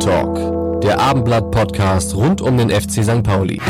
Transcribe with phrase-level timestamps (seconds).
[0.00, 3.22] Talk, der Abendblatt-Podcast rund um den FC St.
[3.22, 3.60] Pauli.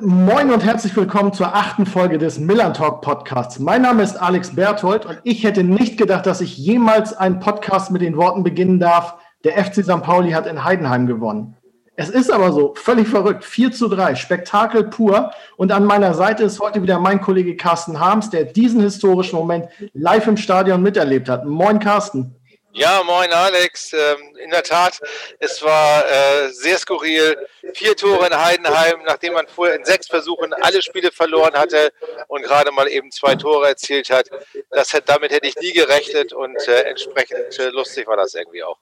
[0.00, 3.58] Moin und herzlich willkommen zur achten Folge des Millern Talk Podcasts.
[3.58, 7.90] Mein Name ist Alex Berthold und ich hätte nicht gedacht, dass ich jemals einen Podcast
[7.90, 9.14] mit den Worten beginnen darf,
[9.44, 10.02] der FC St.
[10.02, 11.55] Pauli hat in Heidenheim gewonnen.
[11.98, 13.42] Es ist aber so, völlig verrückt.
[13.44, 15.32] 4 zu 3, Spektakel pur.
[15.56, 19.68] Und an meiner Seite ist heute wieder mein Kollege Carsten Harms, der diesen historischen Moment
[19.94, 21.46] live im Stadion miterlebt hat.
[21.46, 22.36] Moin, Carsten.
[22.72, 23.94] Ja, moin Alex.
[23.94, 25.00] Ähm, in der Tat,
[25.38, 27.34] es war äh, sehr skurril.
[27.74, 31.92] Vier Tore in Heidenheim, nachdem man vorher in sechs Versuchen alle Spiele verloren hatte
[32.28, 34.30] und gerade mal eben zwei Tore erzielt hat.
[34.70, 38.78] Das, damit hätte ich nie gerechnet und äh, entsprechend äh, lustig war das irgendwie auch.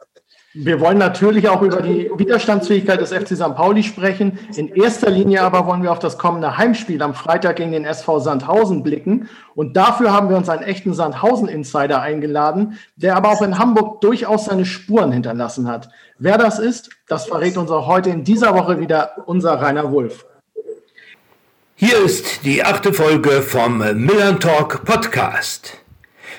[0.57, 3.57] Wir wollen natürlich auch über die Widerstandsfähigkeit des FC St.
[3.57, 4.39] Pauli sprechen.
[4.55, 8.21] In erster Linie aber wollen wir auf das kommende Heimspiel am Freitag gegen den SV
[8.21, 9.29] Sandhausen blicken.
[9.57, 14.45] Und dafür haben wir uns einen echten Sandhausen-Insider eingeladen, der aber auch in Hamburg durchaus
[14.45, 15.89] seine Spuren hinterlassen hat.
[16.21, 20.25] Wer das ist, das verrät uns auch heute in dieser Woche wieder unser Rainer Wulff.
[21.75, 25.77] Hier ist die achte Folge vom Millern Talk Podcast.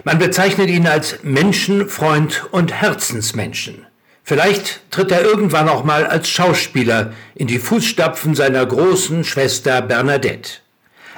[0.06, 3.86] Man bezeichnet ihn als Menschenfreund und Herzensmenschen.
[4.24, 10.60] Vielleicht tritt er irgendwann auch mal als Schauspieler in die Fußstapfen seiner großen Schwester Bernadette.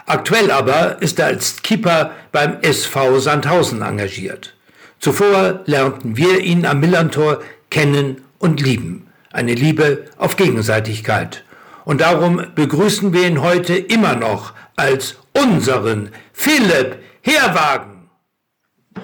[0.07, 4.55] Aktuell aber ist er als Keeper beim SV Sandhausen engagiert.
[4.99, 9.07] Zuvor lernten wir ihn am Millantor kennen und lieben.
[9.31, 11.43] Eine Liebe auf Gegenseitigkeit.
[11.85, 18.09] Und darum begrüßen wir ihn heute immer noch als unseren Philipp Herwagen.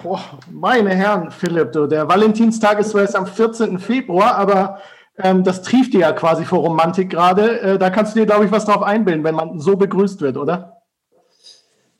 [0.01, 3.79] Boah, meine Herren, Philipp, du, der Valentinstag ist zwar erst am 14.
[3.79, 4.79] Februar, aber
[5.17, 7.59] ähm, das trieft dir ja quasi vor Romantik gerade.
[7.59, 10.37] Äh, da kannst du dir, glaube ich, was drauf einbilden, wenn man so begrüßt wird,
[10.37, 10.81] oder?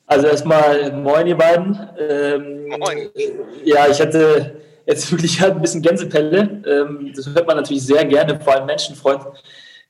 [0.06, 1.78] Also erstmal moin, ihr beiden.
[1.98, 3.08] Ähm, moin.
[3.64, 6.62] Ja, ich hatte jetzt wirklich halt ein bisschen Gänsepelle.
[6.66, 9.24] Ähm, das hört man natürlich sehr gerne, vor allem Menschenfreund.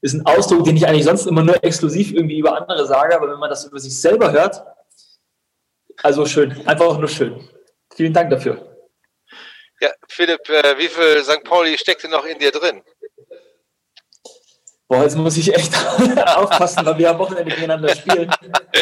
[0.00, 3.30] Ist ein Ausdruck, den ich eigentlich sonst immer nur exklusiv irgendwie über andere sage, aber
[3.30, 4.62] wenn man das über sich selber hört,
[6.02, 7.48] also schön, einfach nur schön.
[7.94, 8.74] Vielen Dank dafür.
[9.80, 11.44] Ja, Philipp, äh, wie viel St.
[11.44, 12.82] Pauli steckt denn noch in dir drin?
[14.94, 15.74] Boah, jetzt muss ich echt
[16.36, 18.30] aufpassen, weil wir am Wochenende gegeneinander spielen.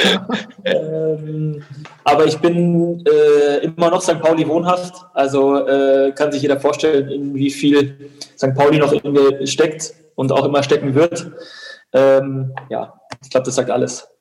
[0.65, 1.65] ähm,
[2.05, 4.21] aber ich bin äh, immer noch St.
[4.21, 5.07] Pauli wohnhaft.
[5.15, 8.55] Also äh, kann sich jeder vorstellen, in wie viel St.
[8.55, 11.33] Pauli noch in mir steckt und auch immer stecken wird.
[11.95, 12.93] Ähm, ja,
[13.23, 14.13] ich glaube, das sagt alles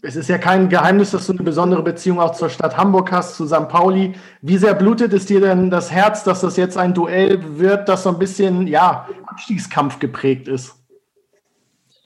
[0.00, 3.36] es ist ja kein Geheimnis, dass du eine besondere Beziehung auch zur Stadt Hamburg hast,
[3.36, 3.68] zu St.
[3.68, 4.14] Pauli.
[4.40, 8.02] Wie sehr blutet es dir denn das Herz, dass das jetzt ein Duell wird, das
[8.02, 10.74] so ein bisschen, ja, Abstiegskampf geprägt ist?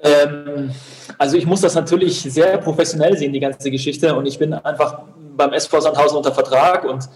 [0.01, 0.71] Ähm,
[1.19, 4.15] also ich muss das natürlich sehr professionell sehen, die ganze Geschichte.
[4.15, 5.03] Und ich bin einfach
[5.37, 7.09] beim SV Sandhausen unter Vertrag und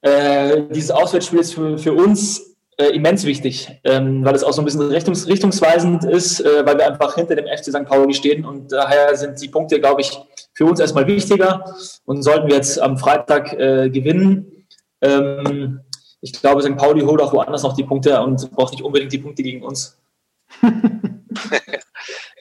[0.00, 4.62] äh, dieses Auswärtsspiel ist für, für uns äh, immens wichtig, ähm, weil es auch so
[4.62, 7.84] ein bisschen richtungs richtungsweisend ist, äh, weil wir einfach hinter dem FC St.
[7.84, 10.18] Pauli stehen und daher sind die Punkte, glaube ich,
[10.54, 11.64] für uns erstmal wichtiger
[12.04, 14.66] und sollten wir jetzt am Freitag äh, gewinnen.
[15.00, 15.80] Ähm,
[16.22, 16.76] ich glaube, St.
[16.76, 19.98] Pauli holt auch woanders noch die Punkte und braucht nicht unbedingt die Punkte gegen uns.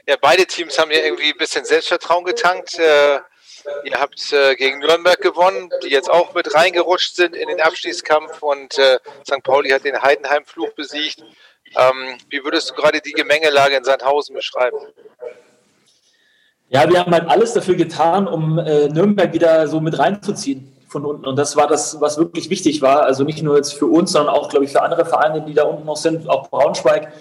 [0.07, 2.77] ja, beide Teams haben ja irgendwie ein bisschen Selbstvertrauen getankt.
[2.77, 3.19] Äh,
[3.85, 8.41] Ihr habt äh, gegen Nürnberg gewonnen, die jetzt auch mit reingerutscht sind in den Abstiegskampf
[8.41, 9.43] und äh, St.
[9.43, 11.23] Pauli hat den Heidenheim-Fluch besiegt.
[11.77, 14.77] Ähm, wie würdest du gerade die Gemengelage in Sandhausen beschreiben?
[16.69, 21.05] Ja, wir haben halt alles dafür getan, um äh, Nürnberg wieder so mit reinzuziehen von
[21.05, 21.25] unten.
[21.25, 23.03] Und das war das, was wirklich wichtig war.
[23.03, 25.63] Also nicht nur jetzt für uns, sondern auch, glaube ich, für andere Vereine, die da
[25.63, 26.29] unten noch sind.
[26.29, 27.11] Auch Braunschweig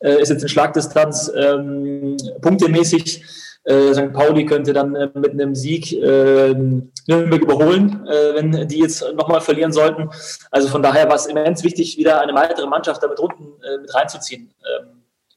[0.00, 3.24] äh, ist jetzt in Schlagdistanz ähm, punktemäßig.
[3.64, 4.12] Äh, St.
[4.12, 9.40] Pauli könnte dann äh, mit einem Sieg äh, Nürnberg überholen, äh, wenn die jetzt nochmal
[9.40, 10.08] verlieren sollten.
[10.52, 13.92] Also von daher war es immens wichtig, wieder eine weitere Mannschaft damit unten äh, mit
[13.92, 14.54] reinzuziehen.
[14.62, 14.95] Ähm,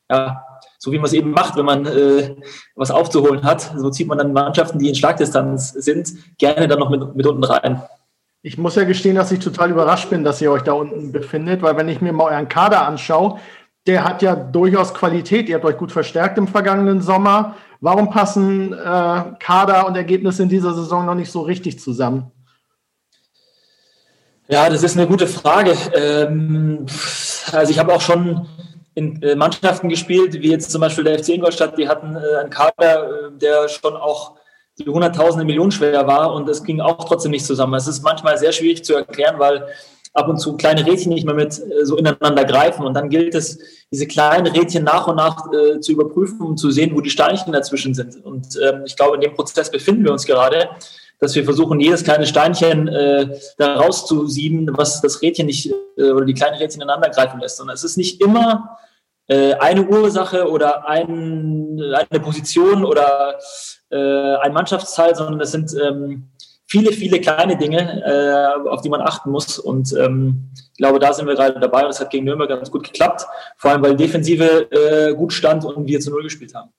[0.10, 0.44] ja,
[0.78, 2.36] so wie man es eben macht, wenn man äh,
[2.76, 3.74] was aufzuholen hat.
[3.76, 7.44] So zieht man dann Mannschaften, die in Schlagdistanz sind, gerne dann noch mit, mit unten
[7.44, 7.82] rein.
[8.42, 11.62] Ich muss ja gestehen, dass ich total überrascht bin, dass ihr euch da unten befindet,
[11.62, 13.40] weil wenn ich mir mal euren Kader anschaue,
[13.86, 15.50] der hat ja durchaus Qualität.
[15.50, 17.56] Ihr habt euch gut verstärkt im vergangenen Sommer.
[17.82, 22.32] Warum passen äh, Kader und Ergebnisse in dieser Saison noch nicht so richtig zusammen?
[24.48, 25.76] Ja, das ist eine gute Frage.
[25.94, 26.86] Ähm,
[27.52, 28.48] also ich habe auch schon
[28.96, 32.50] in äh, Mannschaften gespielt, wie jetzt zum Beispiel der FC Ingolstadt, die hatten äh, einen
[32.50, 34.36] Kader, äh, der schon auch
[34.78, 37.74] die Hunderttausende Millionen schwer war und es ging auch trotzdem nicht zusammen.
[37.74, 39.68] Es ist manchmal sehr schwierig zu erklären, weil
[40.14, 41.54] ab und zu kleine Rädchen nicht mehr mit
[41.84, 42.86] so ineinander greifen.
[42.86, 43.60] Und dann gilt es,
[43.92, 45.50] diese kleinen Rädchen nach und nach
[45.82, 48.24] zu überprüfen, um zu sehen, wo die Steinchen dazwischen sind.
[48.26, 50.70] Und ähm, ich glaube, in dem Prozess befinden wir uns gerade,
[51.20, 56.26] dass wir versuchen, jedes kleine Steinchen äh, da rauszusieben, was das Rädchen nicht äh, oder
[56.26, 57.60] die kleinen Rädchen ineinander greifen lässt.
[57.62, 58.78] Und es ist nicht immer
[59.28, 63.38] äh, eine Ursache oder ein, eine Position oder
[63.92, 66.30] äh, ein Mannschaftsteil, sondern es sind ähm,
[66.66, 69.60] viele, viele kleine Dinge, äh, auf die man achten muss.
[69.60, 72.72] Und ähm, ich glaube, da sind wir gerade dabei und es hat gegen Nürnberg ganz
[72.72, 73.26] gut geklappt.
[73.58, 76.72] Vor allem, weil Defensive äh, gut stand und wir zu Null gespielt haben.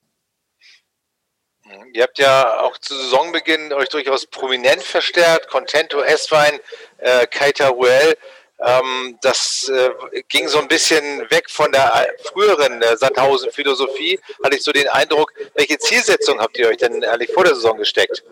[1.92, 5.48] Ihr habt ja auch zu Saisonbeginn euch durchaus prominent verstärkt.
[5.48, 6.60] Contento, Esswein,
[6.98, 8.16] äh, Keita Ruel.
[8.62, 9.90] Ähm, das äh,
[10.28, 14.20] ging so ein bisschen weg von der früheren äh, Sandhausen-Philosophie.
[14.44, 17.78] Hatte ich so den Eindruck, welche Zielsetzung habt ihr euch denn eigentlich vor der Saison
[17.78, 18.22] gesteckt?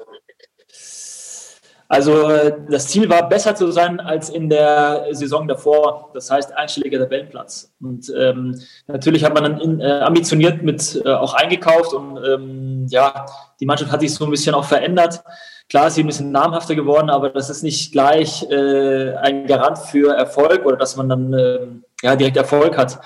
[1.88, 2.30] Also
[2.70, 6.10] das Ziel war, besser zu sein als in der Saison davor.
[6.12, 7.72] Das heißt, einstelliger Tabellenplatz.
[7.80, 12.86] Und ähm, natürlich hat man dann in, äh, ambitioniert mit äh, auch eingekauft und ähm,
[12.90, 13.24] ja,
[13.58, 15.22] die Mannschaft hat sich so ein bisschen auch verändert.
[15.70, 19.78] Klar ist sie ein bisschen namhafter geworden, aber das ist nicht gleich äh, ein Garant
[19.78, 21.58] für Erfolg oder dass man dann äh,
[22.02, 23.00] ja, direkt Erfolg hat.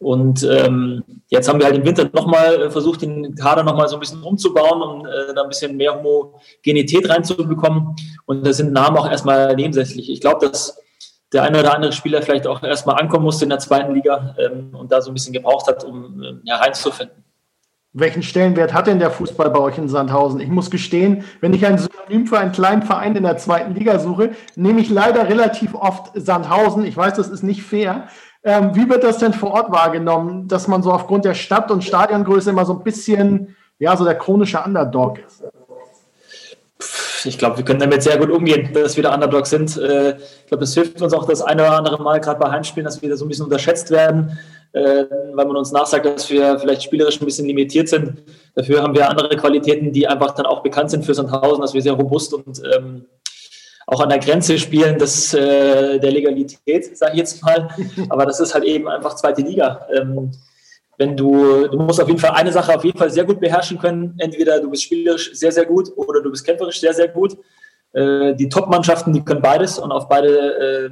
[0.00, 3.96] Und ähm, jetzt haben wir halt im Winter nochmal äh, versucht, den Kader nochmal so
[3.96, 7.96] ein bisschen umzubauen, um äh, da ein bisschen mehr Homogenität reinzubekommen.
[8.28, 10.10] Und da sind Namen auch erstmal nebensächlich.
[10.10, 10.78] Ich glaube, dass
[11.32, 14.74] der eine oder andere Spieler vielleicht auch erstmal ankommen musste in der zweiten Liga ähm,
[14.74, 17.24] und da so ein bisschen gebraucht hat, um äh, ja, reinzufinden.
[17.94, 20.40] Welchen Stellenwert hat denn der Fußball bei euch in Sandhausen?
[20.40, 23.98] Ich muss gestehen, wenn ich ein Synonym für einen kleinen Verein in der zweiten Liga
[23.98, 26.84] suche, nehme ich leider relativ oft Sandhausen.
[26.84, 28.08] Ich weiß, das ist nicht fair.
[28.44, 31.82] Ähm, wie wird das denn vor Ort wahrgenommen, dass man so aufgrund der Stadt- und
[31.82, 35.42] Stadiongröße immer so ein bisschen, ja, so der chronische Underdog ist?
[37.28, 39.76] Ich glaube, wir können damit sehr gut umgehen, dass wir der Underdog sind.
[39.76, 42.86] Äh, ich glaube, es hilft uns auch das eine oder andere Mal, gerade bei Heimspielen,
[42.86, 44.38] dass wir da so ein bisschen unterschätzt werden,
[44.72, 45.04] äh,
[45.34, 48.22] weil man uns nachsagt, dass wir vielleicht spielerisch ein bisschen limitiert sind.
[48.54, 51.82] Dafür haben wir andere Qualitäten, die einfach dann auch bekannt sind für Sandhausen, dass wir
[51.82, 53.04] sehr robust und ähm,
[53.86, 57.68] auch an der Grenze spielen des, äh, der Legalität, sage ich jetzt mal.
[58.08, 59.86] Aber das ist halt eben einfach zweite Liga.
[59.94, 60.30] Ähm,
[60.98, 63.78] wenn du, du musst auf jeden Fall eine Sache auf jeden Fall sehr gut beherrschen
[63.78, 64.14] können.
[64.18, 67.36] Entweder du bist spielerisch sehr, sehr gut oder du bist kämpferisch sehr, sehr gut.
[67.92, 70.90] Äh, die Top-Mannschaften, die können beides und auf beide äh,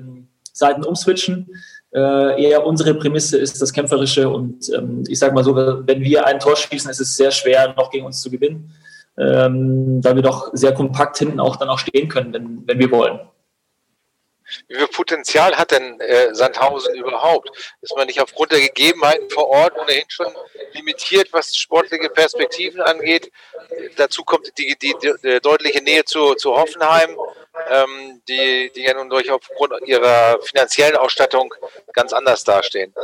[0.52, 1.48] Seiten umswitchen.
[1.92, 6.26] Äh, eher unsere Prämisse ist das Kämpferische und ähm, ich sage mal so, wenn wir
[6.26, 8.72] ein Tor schießen, ist es sehr schwer, noch gegen uns zu gewinnen
[9.18, 12.90] ähm, da wir doch sehr kompakt hinten auch dann auch stehen können, wenn, wenn wir
[12.90, 13.20] wollen.
[14.68, 17.50] Wie viel Potenzial hat denn äh, Sandhausen überhaupt?
[17.80, 20.32] Ist man nicht aufgrund der Gegebenheiten vor Ort ohnehin schon
[20.72, 23.30] limitiert, was sportliche Perspektiven angeht?
[23.96, 27.16] Dazu kommt die, die, die deutliche Nähe zu, zu Hoffenheim,
[27.70, 31.52] ähm, die, die ja nun durch aufgrund ihrer finanziellen Ausstattung
[31.92, 32.94] ganz anders dastehen.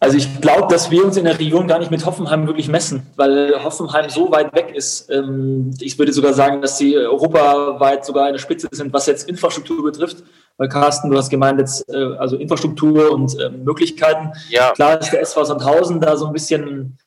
[0.00, 3.06] Also ich glaube, dass wir uns in der Region gar nicht mit Hoffenheim wirklich messen,
[3.16, 5.10] weil Hoffenheim so weit weg ist.
[5.10, 9.82] Ähm, ich würde sogar sagen, dass sie europaweit sogar eine Spitze sind, was jetzt Infrastruktur
[9.82, 10.22] betrifft.
[10.56, 14.32] Weil Carsten, du hast gemeint jetzt, äh, also Infrastruktur und ähm, Möglichkeiten.
[14.50, 14.70] Ja.
[14.72, 16.98] Klar ist der SV Sandhausen da so ein bisschen,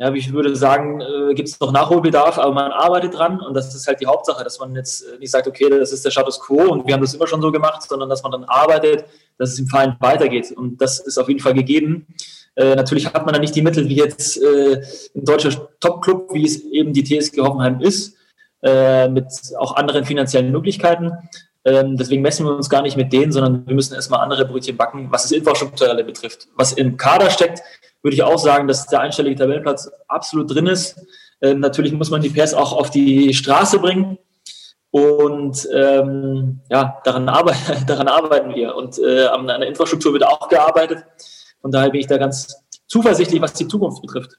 [0.00, 3.74] ja, ich würde sagen, äh, gibt es noch Nachholbedarf, aber man arbeitet dran und das
[3.74, 6.38] ist halt die Hauptsache, dass man jetzt äh, nicht sagt, okay, das ist der Status
[6.38, 9.06] quo und wir haben das immer schon so gemacht, sondern dass man dann arbeitet,
[9.38, 10.52] dass es im Verein weitergeht.
[10.52, 12.06] Und das ist auf jeden Fall gegeben.
[12.54, 14.82] Äh, natürlich hat man da nicht die Mittel wie jetzt äh,
[15.16, 18.16] ein deutscher Top-Club, wie es eben die TSG Hoffenheim ist,
[18.62, 19.26] äh, mit
[19.58, 21.10] auch anderen finanziellen Möglichkeiten.
[21.64, 24.76] Ähm, deswegen messen wir uns gar nicht mit denen, sondern wir müssen erstmal andere Brötchen
[24.76, 26.46] backen, was das Infrastrukturelle betrifft.
[26.54, 27.62] Was im Kader steckt,
[28.02, 31.00] würde ich auch sagen, dass der einstellige Tabellenplatz absolut drin ist.
[31.40, 34.18] Ähm, natürlich muss man die PS auch auf die Straße bringen.
[34.90, 37.52] Und ähm, ja, daran, arbe
[37.86, 38.74] daran arbeiten wir.
[38.74, 41.04] Und äh, an der Infrastruktur wird auch gearbeitet.
[41.60, 42.54] Von daher bin ich da ganz
[42.86, 44.38] zuversichtlich, was die Zukunft betrifft.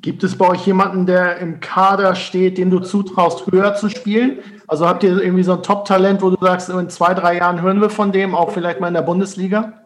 [0.00, 4.38] Gibt es bei euch jemanden, der im Kader steht, dem du zutraust, höher zu spielen?
[4.66, 7.80] Also habt ihr irgendwie so ein Top-Talent, wo du sagst, in zwei, drei Jahren hören
[7.80, 9.81] wir von dem, auch vielleicht mal in der Bundesliga?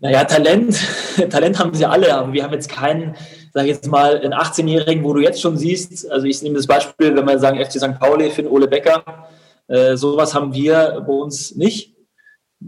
[0.00, 0.78] Naja, Talent,
[1.30, 3.16] Talent haben sie alle, aber wir haben jetzt keinen,
[3.52, 6.66] sag ich jetzt mal, einen 18-Jährigen, wo du jetzt schon siehst, also ich nehme das
[6.66, 7.98] Beispiel, wenn wir sagen FC St.
[7.98, 9.02] Pauli, Finn Ole Becker,
[9.66, 11.96] äh, sowas haben wir bei uns nicht.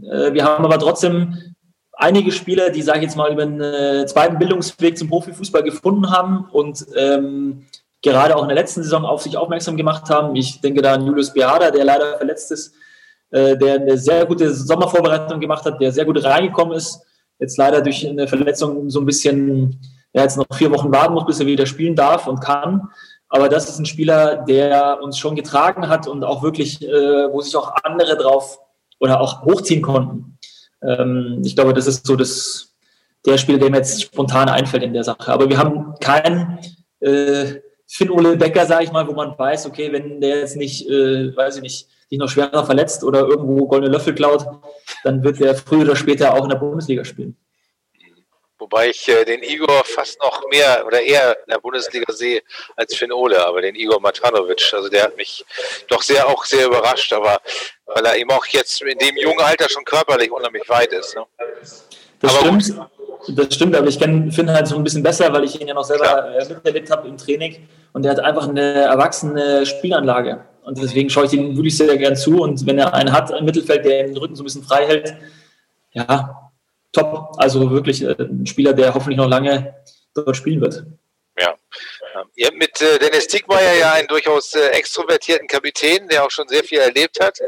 [0.02, 1.54] Äh, wir haben aber trotzdem
[1.92, 6.10] einige Spieler, die, sage ich jetzt mal, über einen äh, zweiten Bildungsweg zum Profifußball gefunden
[6.10, 7.66] haben und ähm,
[8.02, 10.34] gerade auch in der letzten Saison auf sich aufmerksam gemacht haben.
[10.34, 12.74] Ich denke da an Julius Beada, der leider verletzt ist,
[13.30, 17.06] äh, der eine sehr gute Sommervorbereitung gemacht hat, der sehr gut reingekommen ist,
[17.40, 19.80] jetzt leider durch eine Verletzung so ein bisschen,
[20.12, 22.88] ja, jetzt noch vier Wochen warten muss, bis er wieder spielen darf und kann.
[23.28, 27.40] Aber das ist ein Spieler, der uns schon getragen hat und auch wirklich, äh, wo
[27.40, 28.58] sich auch andere drauf
[28.98, 30.38] oder auch hochziehen konnten.
[30.82, 32.74] Ähm, ich glaube, das ist so das,
[33.24, 35.32] der Spieler, der mir jetzt spontan einfällt in der Sache.
[35.32, 36.58] Aber wir haben keinen,
[37.00, 40.88] äh, Finn Ole Becker, sage ich mal, wo man weiß, okay, wenn der jetzt nicht,
[40.88, 44.44] äh, weiß ich nicht, sich noch schwerer verletzt oder irgendwo goldene Löffel klaut,
[45.04, 47.36] dann wird der früher oder später auch in der Bundesliga spielen.
[48.58, 52.42] Wobei ich äh, den Igor fast noch mehr oder eher in der Bundesliga sehe
[52.76, 55.44] als Finn Ole, aber den Igor Matanovic, also der hat mich
[55.88, 57.40] doch sehr auch sehr überrascht, aber
[57.86, 61.16] weil er eben auch jetzt in dem jungen Alter schon körperlich unheimlich weit ist.
[61.16, 61.24] Ne?
[62.20, 62.76] Das aber stimmt.
[62.76, 63.38] Gut.
[63.38, 65.74] Das stimmt, aber ich kenne Finn halt so ein bisschen besser, weil ich ihn ja
[65.74, 66.38] noch selber ja.
[66.38, 70.44] Äh, miterlebt habe im Training und der hat einfach eine erwachsene Spielanlage.
[70.62, 72.42] Und deswegen schaue ich ihn wirklich sehr gern zu.
[72.42, 75.16] Und wenn er einen hat im Mittelfeld, der den Rücken so ein bisschen frei hält,
[75.92, 76.50] ja,
[76.92, 77.32] top.
[77.38, 79.74] Also wirklich äh, ein Spieler, der hoffentlich noch lange
[80.14, 80.84] dort spielen wird.
[81.38, 81.54] Ja.
[82.34, 86.48] Ihr habt mit äh, Dennis Diekmeyer ja einen durchaus äh, extrovertierten Kapitän, der auch schon
[86.48, 87.38] sehr viel erlebt hat.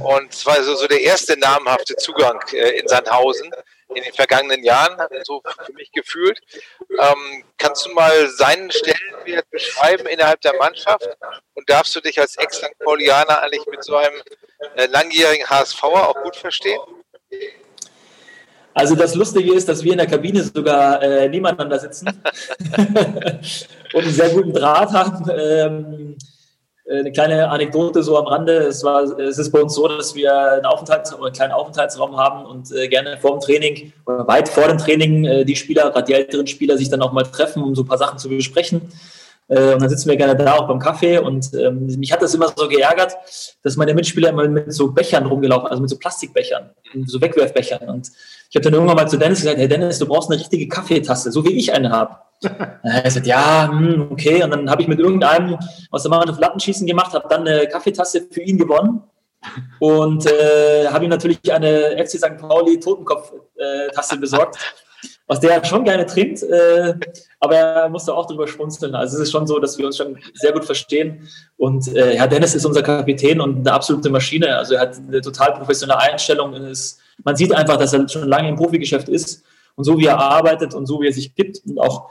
[0.00, 3.50] Und zwar so, so der erste namhafte Zugang in Sandhausen
[3.94, 6.40] in den vergangenen Jahren, so für mich gefühlt.
[6.90, 11.08] Ähm, kannst du mal seinen Stellenwert beschreiben innerhalb der Mannschaft?
[11.54, 12.78] Und darfst du dich als Ex-St.
[12.84, 14.20] Paulianer eigentlich mit so einem
[14.90, 16.80] langjährigen HSVer auch gut verstehen?
[18.74, 22.08] Also das Lustige ist, dass wir in der Kabine sogar äh, nebeneinander sitzen
[23.94, 25.30] und einen sehr guten Draht haben.
[25.30, 26.35] Ähm, äh,
[26.88, 28.58] eine kleine Anekdote so am Rande.
[28.58, 32.46] Es, war, es ist bei uns so, dass wir einen, Aufenthalts einen kleinen Aufenthaltsraum haben
[32.46, 36.04] und äh, gerne vor dem Training oder weit vor dem Training äh, die Spieler, gerade
[36.04, 38.82] die älteren Spieler, sich dann auch mal treffen, um so ein paar Sachen zu besprechen.
[39.48, 41.18] Äh, und dann sitzen wir gerne da auch beim Kaffee.
[41.18, 43.16] Und ähm, mich hat das immer so geärgert,
[43.62, 46.70] dass meine Mitspieler immer mit so Bechern rumgelaufen, also mit so Plastikbechern,
[47.06, 47.88] so Wegwerfbechern.
[47.88, 48.10] Und
[48.48, 51.32] ich habe dann irgendwann mal zu Dennis gesagt, hey Dennis, du brauchst eine richtige Kaffeetasse,
[51.32, 52.16] so wie ich eine habe.
[52.42, 54.42] Er gesagt, ja, hm, okay.
[54.42, 55.58] Und dann habe ich mit irgendeinem
[55.90, 59.02] aus der Mannschaft Lattenschießen gemacht, habe dann eine Kaffeetasse für ihn gewonnen
[59.78, 62.36] und äh, habe ihm natürlich eine FC St.
[62.38, 64.58] Pauli Totenkopf-Tasse besorgt
[65.26, 66.94] was der schon gerne trinkt, äh,
[67.40, 68.94] aber er musste auch drüber schmunzeln.
[68.94, 71.28] Also es ist schon so, dass wir uns schon sehr gut verstehen.
[71.56, 74.56] Und äh, ja, Dennis ist unser Kapitän und eine absolute Maschine.
[74.56, 76.54] Also er hat eine total professionelle Einstellung.
[76.54, 79.44] Ist, man sieht einfach, dass er schon lange im Profigeschäft ist
[79.76, 82.10] und so wie er arbeitet und so wie er sich gibt und auch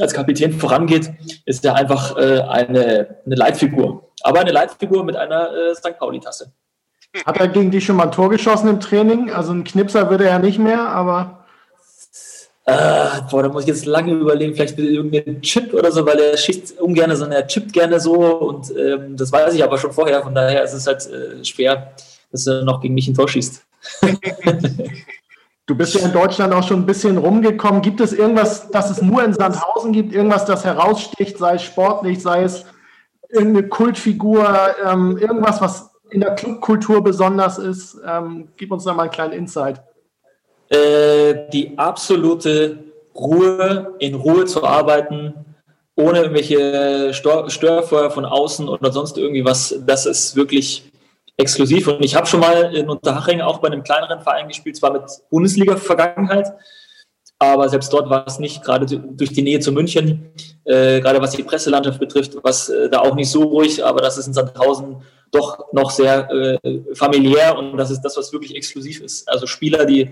[0.00, 1.10] als Kapitän vorangeht,
[1.44, 4.10] ist er einfach äh, eine, eine Leitfigur.
[4.22, 5.98] Aber eine Leitfigur mit einer äh, St.
[5.98, 6.52] Pauli-Tasse.
[7.24, 9.30] Hat er gegen dich schon mal ein Tor geschossen im Training?
[9.30, 11.46] Also ein Knipser würde er nicht mehr, aber.
[12.66, 16.18] Äh, boah, da muss ich jetzt lange überlegen, vielleicht mit irgendeinem Chip oder so, weil
[16.18, 19.92] er schießt ungern, sondern er chippt gerne so und ähm, das weiß ich aber schon
[19.92, 21.94] vorher, von daher ist es halt äh, schwer,
[22.30, 23.64] dass er noch gegen mich ein Tor schießt.
[25.68, 27.82] Du bist ja in Deutschland auch schon ein bisschen rumgekommen.
[27.82, 30.14] Gibt es irgendwas, das es nur in Sandhausen gibt?
[30.14, 32.64] Irgendwas, das heraussticht, sei es sportlich, sei es
[33.28, 34.48] irgendeine Kultfigur,
[34.82, 37.98] ähm, irgendwas, was in der Clubkultur besonders ist?
[38.02, 39.82] Ähm, gib uns da mal einen kleinen Insight.
[40.70, 42.78] Äh, die absolute
[43.14, 45.34] Ruhe, in Ruhe zu arbeiten,
[45.96, 50.87] ohne irgendwelche Störfeuer von außen oder sonst irgendwie was, das ist wirklich
[51.38, 51.86] exklusiv.
[51.88, 55.04] Und ich habe schon mal in Unterhaching auch bei einem kleineren Verein gespielt, zwar mit
[55.30, 56.52] Bundesliga-Vergangenheit,
[57.38, 60.32] aber selbst dort war es nicht, gerade durch die Nähe zu München,
[60.64, 64.18] äh, gerade was die Presselandschaft betrifft, was äh, da auch nicht so ruhig, aber das
[64.18, 64.96] ist in Sandhausen
[65.30, 66.58] doch noch sehr äh,
[66.94, 69.28] familiär und das ist das, was wirklich exklusiv ist.
[69.28, 70.10] Also Spieler, die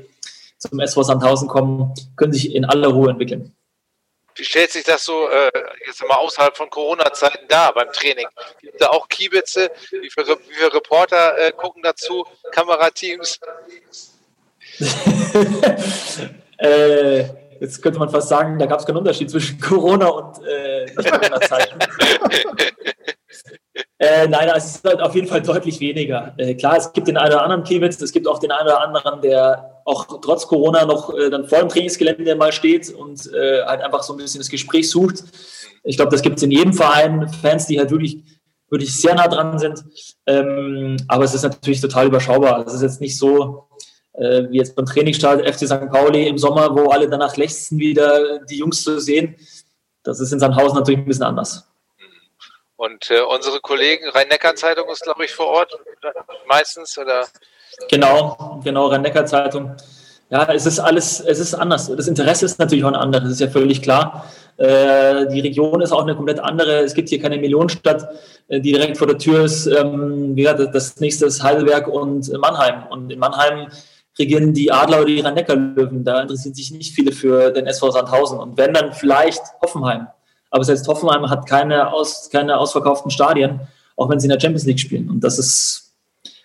[0.58, 3.52] zum SV Sandhausen kommen, können sich in aller Ruhe entwickeln.
[4.36, 5.50] Wie stellt sich das so äh,
[5.86, 8.26] jetzt mal außerhalb von Corona-Zeiten dar beim Training?
[8.60, 9.70] Gibt es da auch Kiebitze?
[9.90, 12.24] Wie viele, wie viele Reporter äh, gucken dazu?
[12.52, 13.40] Kamerateams?
[16.58, 17.24] äh,
[17.60, 21.78] jetzt könnte man fast sagen, da gab es keinen Unterschied zwischen Corona und äh, Corona-Zeiten.
[23.98, 26.34] Äh, nein, es ist halt auf jeden Fall deutlich weniger.
[26.36, 28.80] Äh, klar, es gibt den einen oder anderen Kiewitz, es gibt auch den einen oder
[28.80, 33.62] anderen, der auch trotz Corona noch äh, dann vor dem Trainingsgelände mal steht und äh,
[33.64, 35.22] halt einfach so ein bisschen das Gespräch sucht.
[35.84, 38.18] Ich glaube, das gibt es in jedem Verein, Fans, die halt wirklich,
[38.68, 39.84] wirklich sehr nah dran sind.
[40.26, 42.66] Ähm, aber es ist natürlich total überschaubar.
[42.66, 43.68] Es ist jetzt nicht so,
[44.14, 45.88] äh, wie jetzt beim Trainingsstart FC St.
[45.88, 49.36] Pauli im Sommer, wo alle danach lechzen, wieder die Jungs zu sehen.
[50.02, 51.68] Das ist in Sandhausen natürlich ein bisschen anders.
[52.74, 55.78] Und äh, unsere Kollegen, Rhein-Neckar-Zeitung ist, glaube ich, vor Ort
[56.48, 57.26] meistens, oder?
[57.90, 59.72] Genau, genau, Rhein-Neckar-Zeitung.
[60.28, 61.88] Ja, es ist alles, es ist anders.
[61.94, 64.26] Das Interesse ist natürlich auch ein anderes, das ist ja völlig klar.
[64.56, 66.80] Äh, die Region ist auch eine komplett andere.
[66.80, 68.08] Es gibt hier keine Millionenstadt,
[68.48, 69.66] äh, die direkt vor der Tür ist.
[69.66, 72.84] Ähm, wie gesagt, das nächste ist Heidelberg und Mannheim.
[72.90, 73.68] Und in Mannheim
[74.18, 76.04] regieren die Adler oder die Rhein-Neckar-Löwen.
[76.04, 78.38] Da interessieren sich nicht viele für den SV Sandhausen.
[78.38, 80.08] Und wenn, dann vielleicht Hoffenheim.
[80.50, 83.60] Aber selbst Hoffenheim hat keine, aus, keine ausverkauften Stadien,
[83.96, 85.10] auch wenn sie in der Champions League spielen.
[85.10, 85.85] Und das ist,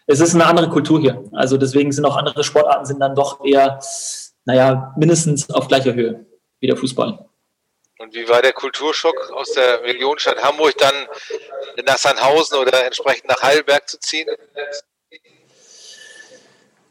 [0.08, 1.24] es ist eine andere Kultur hier.
[1.34, 3.80] Also deswegen sind auch andere Sportarten sind dann doch eher,
[4.46, 6.26] naja, mindestens auf gleicher Höhe
[6.60, 7.26] wie der Fußball.
[8.00, 10.94] Und wie war der Kulturschock aus der Regionstadt Hamburg dann
[11.86, 14.28] nach Sandhausen oder entsprechend nach Heidelberg zu ziehen?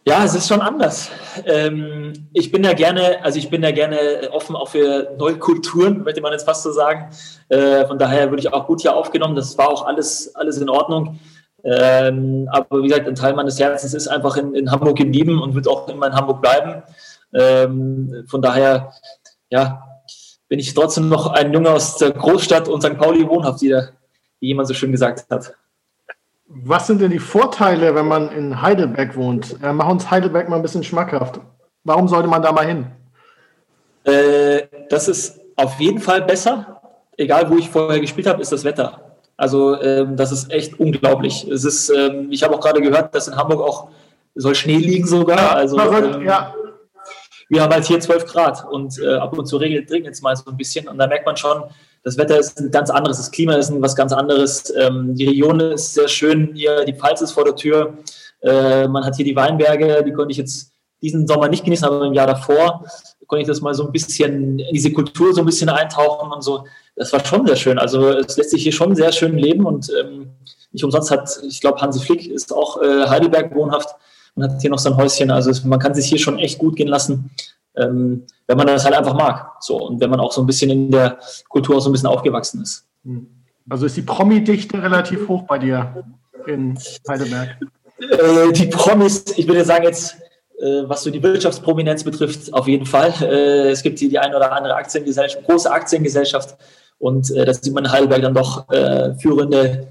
[0.06, 1.10] Ja, es ist schon anders.
[1.46, 6.04] Ähm, ich bin ja gerne, also ich bin ja gerne offen auch für neue Kulturen,
[6.04, 7.10] möchte man jetzt fast so sagen.
[7.48, 9.36] Äh, von daher würde ich auch gut hier aufgenommen.
[9.36, 11.18] Das war auch alles, alles in Ordnung.
[11.64, 15.54] Ähm, aber wie gesagt, ein Teil meines Herzens ist einfach in, in Hamburg geblieben und
[15.54, 16.82] wird auch immer in Hamburg bleiben.
[17.32, 18.92] Ähm, von daher,
[19.50, 19.82] ja,
[20.48, 22.98] bin ich trotzdem noch ein Junge aus der Großstadt und St.
[22.98, 23.74] Pauli wohnhaft, wie,
[24.40, 25.54] wie jemand so schön gesagt hat.
[26.46, 29.56] Was sind denn die Vorteile, wenn man in Heidelberg wohnt?
[29.62, 31.40] Äh, mach uns Heidelberg mal ein bisschen schmackhaft.
[31.84, 32.86] Warum sollte man da mal hin?
[34.04, 36.82] Äh, das ist auf jeden Fall besser.
[37.16, 39.09] Egal, wo ich vorher gespielt habe, ist das Wetter.
[39.40, 41.48] Also ähm, das ist echt unglaublich.
[41.48, 43.88] Es ist, ähm, ich habe auch gerade gehört, dass in Hamburg auch
[44.34, 45.56] soll Schnee liegen sogar.
[45.56, 46.54] Also ähm, ja.
[47.48, 50.50] wir haben halt hier 12 Grad und äh, ab und zu regnet es mal so
[50.50, 51.62] ein bisschen und da merkt man schon,
[52.02, 54.74] das Wetter ist ein ganz anderes, das Klima ist was ganz anderes.
[54.76, 57.94] Ähm, die Region ist sehr schön hier, die Pfalz ist vor der Tür.
[58.42, 62.04] Äh, man hat hier die Weinberge, die konnte ich jetzt diesen Sommer nicht genießen, aber
[62.04, 62.84] im Jahr davor
[63.26, 66.42] konnte ich das mal so ein bisschen in diese Kultur so ein bisschen eintauchen und
[66.42, 66.66] so.
[66.96, 67.78] Das war schon sehr schön.
[67.78, 70.30] Also es lässt sich hier schon sehr schön leben und ähm,
[70.72, 73.88] nicht umsonst hat, ich glaube, Hansi Flick ist auch äh, Heidelberg wohnhaft
[74.34, 75.30] und hat hier noch sein Häuschen.
[75.30, 77.30] Also man kann sich hier schon echt gut gehen lassen
[77.76, 79.52] ähm, wenn man das halt einfach mag.
[79.60, 81.18] So, und wenn man auch so ein bisschen in der
[81.48, 82.86] Kultur auch so ein bisschen aufgewachsen ist.
[83.04, 83.26] Hm.
[83.68, 86.04] Also ist die Promi-Dichte relativ hoch bei dir
[86.46, 86.78] in
[87.08, 87.56] Heidelberg?
[88.00, 90.16] Äh, die Promis, ich würde sagen jetzt,
[90.58, 93.12] äh, was so die Wirtschaftsprominenz betrifft, auf jeden Fall.
[93.20, 96.56] Äh, es gibt hier die eine oder andere Aktiengesellschaft, große Aktiengesellschaft
[97.00, 99.88] und äh, das sieht man in Heidelberg dann doch äh, führende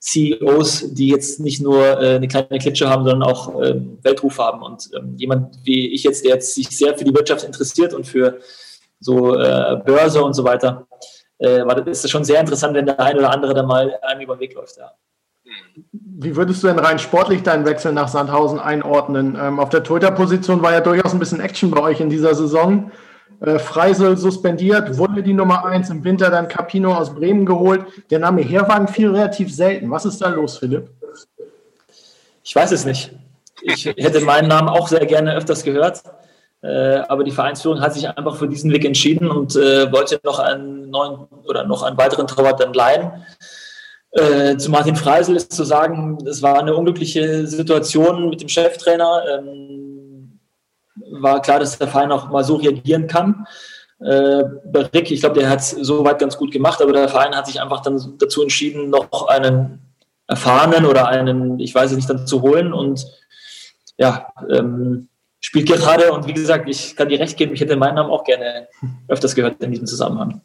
[0.00, 4.62] CEOs, die jetzt nicht nur äh, eine kleine Klitsche haben, sondern auch äh, Weltruf haben.
[4.62, 8.06] Und ähm, jemand wie ich jetzt, der jetzt sich sehr für die Wirtschaft interessiert und
[8.06, 8.38] für
[9.00, 10.86] so äh, Börse und so weiter,
[11.38, 14.22] äh, war, ist es schon sehr interessant, wenn der eine oder andere dann mal einem
[14.22, 14.76] über den Weg läuft.
[14.76, 14.92] Ja.
[15.92, 19.36] Wie würdest du denn rein sportlich deinen Wechsel nach Sandhausen einordnen?
[19.40, 22.92] Ähm, auf der Torhüter-Position war ja durchaus ein bisschen Action bei euch in dieser Saison.
[23.42, 27.84] Äh, Freisel suspendiert, wurde die Nummer 1 im Winter dann Capino aus Bremen geholt.
[28.10, 29.90] Der Name Herwagen fiel relativ selten.
[29.90, 30.88] Was ist da los, Philipp?
[32.44, 33.10] Ich weiß es nicht.
[33.62, 36.02] Ich hätte meinen Namen auch sehr gerne öfters gehört.
[36.62, 40.38] Äh, aber die Vereinsführung hat sich einfach für diesen Weg entschieden und äh, wollte noch
[40.38, 43.10] einen neuen oder noch einen weiteren Torwart dann leihen.
[44.14, 49.22] Zu Martin Freisel ist zu sagen, es war eine unglückliche Situation mit dem Cheftrainer.
[49.38, 49.81] Ähm,
[51.20, 53.46] war klar, dass der Verein auch mal so reagieren kann.
[54.00, 57.34] Äh, bei Rick, ich glaube, der hat es soweit ganz gut gemacht, aber der Verein
[57.34, 59.80] hat sich einfach dann dazu entschieden, noch einen
[60.26, 63.06] erfahrenen oder einen, ich weiß es nicht, dann zu holen und
[63.98, 65.08] ja, ähm,
[65.40, 68.24] spielt gerade und wie gesagt, ich kann dir recht geben, ich hätte meinen Namen auch
[68.24, 68.68] gerne
[69.08, 70.40] öfters gehört in diesem Zusammenhang.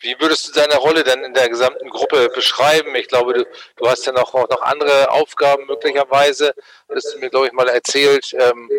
[0.00, 2.94] Wie würdest du deine Rolle denn in der gesamten Gruppe beschreiben?
[2.94, 6.54] Ich glaube, du, du hast ja noch, auch noch andere Aufgaben möglicherweise.
[6.94, 8.32] Hast du mir, glaube ich, mal erzählt.
[8.32, 8.70] Ähm,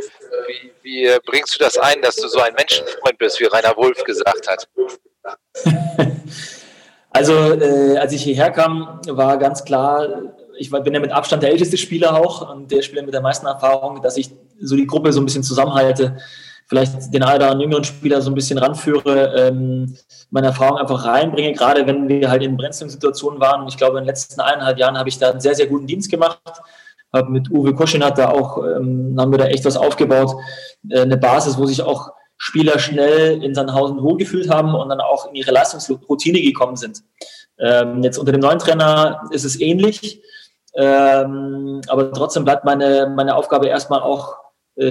[0.48, 4.04] wie, wie bringst du das ein, dass du so ein Menschenfreund bist, wie Rainer Wolf
[4.04, 4.68] gesagt hat?
[7.12, 11.50] Also, äh, als ich hierher kam, war ganz klar, ich bin ja mit Abstand der
[11.50, 14.30] älteste Spieler auch und der Spieler mit der meisten Erfahrung, dass ich
[14.62, 16.18] so die Gruppe so ein bisschen zusammenhalte
[16.70, 19.98] vielleicht den einen oder jüngeren Spieler so ein bisschen ranführe, ähm,
[20.30, 23.02] meine Erfahrung einfach reinbringe, gerade wenn wir halt in brenzligen
[23.40, 23.62] waren.
[23.62, 25.88] Und ich glaube, in den letzten eineinhalb Jahren habe ich da einen sehr, sehr guten
[25.88, 26.40] Dienst gemacht.
[27.12, 30.36] Habe mit Uwe Koschinat da auch, ähm, haben wir da echt was aufgebaut.
[30.90, 35.28] Äh, eine Basis, wo sich auch Spieler schnell in Sandhausen wohlgefühlt haben und dann auch
[35.28, 37.02] in ihre Leistungsroutine gekommen sind.
[37.58, 40.22] Ähm, jetzt unter dem neuen Trainer ist es ähnlich.
[40.76, 44.38] Ähm, aber trotzdem bleibt meine, meine Aufgabe erstmal auch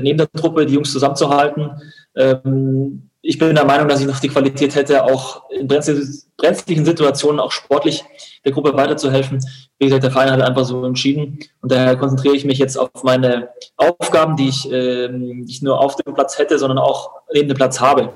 [0.00, 1.70] neben der Truppe die Jungs zusammenzuhalten.
[2.16, 7.40] Ähm, ich bin der Meinung, dass ich noch die Qualität hätte, auch in brenzlichen Situationen
[7.40, 8.04] auch sportlich
[8.44, 9.44] der Gruppe weiterzuhelfen.
[9.78, 12.90] Wie gesagt, der Verein hat einfach so entschieden und daher konzentriere ich mich jetzt auf
[13.02, 17.56] meine Aufgaben, die ich ähm, nicht nur auf dem Platz hätte, sondern auch neben dem
[17.56, 18.12] Platz habe.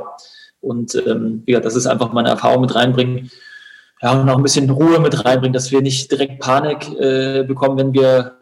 [0.61, 3.31] Und ähm, ja, das ist einfach meine Erfahrung mit reinbringen.
[4.01, 7.79] Ja, und auch ein bisschen Ruhe mit reinbringen, dass wir nicht direkt Panik äh, bekommen,
[7.79, 8.37] wenn wir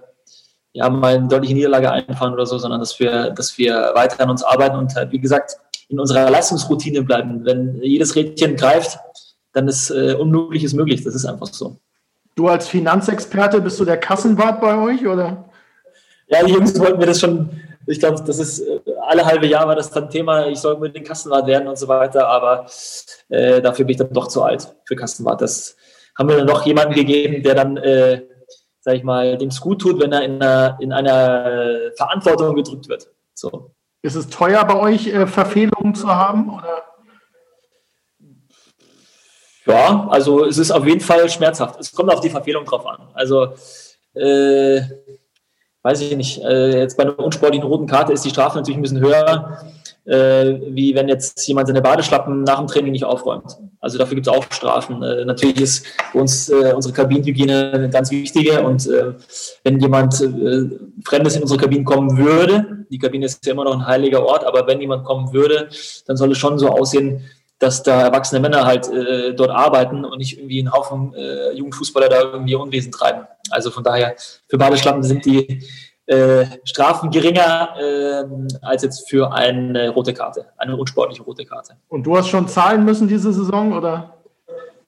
[0.73, 4.31] ja, mal eine deutliche Niederlage einfahren oder so, sondern dass wir, dass wir weiter an
[4.31, 5.57] uns arbeiten und halt, wie gesagt,
[5.89, 7.45] in unserer Leistungsroutine bleiben.
[7.45, 8.99] Wenn jedes Rädchen greift,
[9.53, 11.03] dann ist äh, Unmögliches möglich.
[11.03, 11.77] Das ist einfach so.
[12.37, 15.51] Du als Finanzexperte, bist du der Kassenwart bei euch, oder?
[16.29, 17.51] Ja, die Jungs wollten mir das schon,
[17.87, 20.95] ich glaube, das ist äh, alle halbe Jahr war das dann Thema, ich soll mit
[20.95, 22.67] den Kassenwart werden und so weiter, aber
[23.29, 25.43] äh, dafür bin ich dann doch zu alt für Kassenwart.
[25.43, 25.77] Das
[26.17, 28.23] haben wir dann noch jemanden gegeben, der dann äh,
[28.81, 32.89] sag ich mal, dem es gut tut, wenn er in einer, in einer Verantwortung gedrückt
[32.89, 33.09] wird.
[33.35, 33.73] So.
[34.03, 36.55] Ist es teuer bei euch, äh, Verfehlungen zu haben?
[36.55, 36.83] Oder?
[39.67, 41.79] Ja, also es ist auf jeden Fall schmerzhaft.
[41.79, 43.09] Es kommt auf die Verfehlung drauf an.
[43.13, 43.55] Also,
[44.15, 44.81] äh,
[45.83, 48.83] weiß ich nicht, äh, jetzt bei einer unsportlichen roten Karte ist die Strafe natürlich ein
[48.83, 49.63] bisschen höher
[50.11, 53.57] äh, wie wenn jetzt jemand seine Badeschlappen nach dem Training nicht aufräumt.
[53.81, 55.03] Also dafür gibt es auch Strafen.
[55.03, 59.13] Äh, natürlich ist uns äh, unsere Kabinenhygiene eine ganz wichtige und äh,
[59.63, 60.69] wenn jemand äh,
[61.05, 64.45] Fremdes in unsere Kabinen kommen würde, die Kabine ist ja immer noch ein heiliger Ort,
[64.45, 65.69] aber wenn jemand kommen würde,
[66.07, 67.25] dann soll es schon so aussehen,
[67.61, 72.09] dass da erwachsene Männer halt äh, dort arbeiten und nicht irgendwie ein Haufen äh, Jugendfußballer
[72.09, 73.27] da irgendwie Unwesen treiben.
[73.51, 74.17] Also von daher,
[74.49, 75.63] für Badeschlappen sind die
[76.11, 78.25] äh, Strafen geringer äh,
[78.63, 81.77] als jetzt für eine rote Karte, eine unsportliche rote Karte.
[81.89, 84.15] Und du hast schon zahlen müssen diese Saison, oder?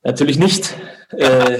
[0.02, 0.74] Natürlich nicht.
[1.12, 1.58] äh,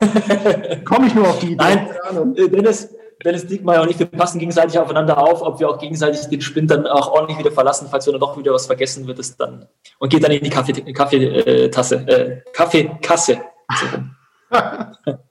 [0.84, 1.56] Komme ich nur auf die Idee?
[1.56, 5.78] Nein, äh, Dennis, Dennis Diekmeyer und ich, wir passen gegenseitig aufeinander auf, ob wir auch
[5.78, 9.08] gegenseitig den Spind dann auch ordentlich wieder verlassen, falls wir dann doch wieder was vergessen
[9.08, 9.66] wird es dann
[9.98, 13.40] und geht dann in die Kaffeetasse, Kaffee, äh, Kaffeekasse.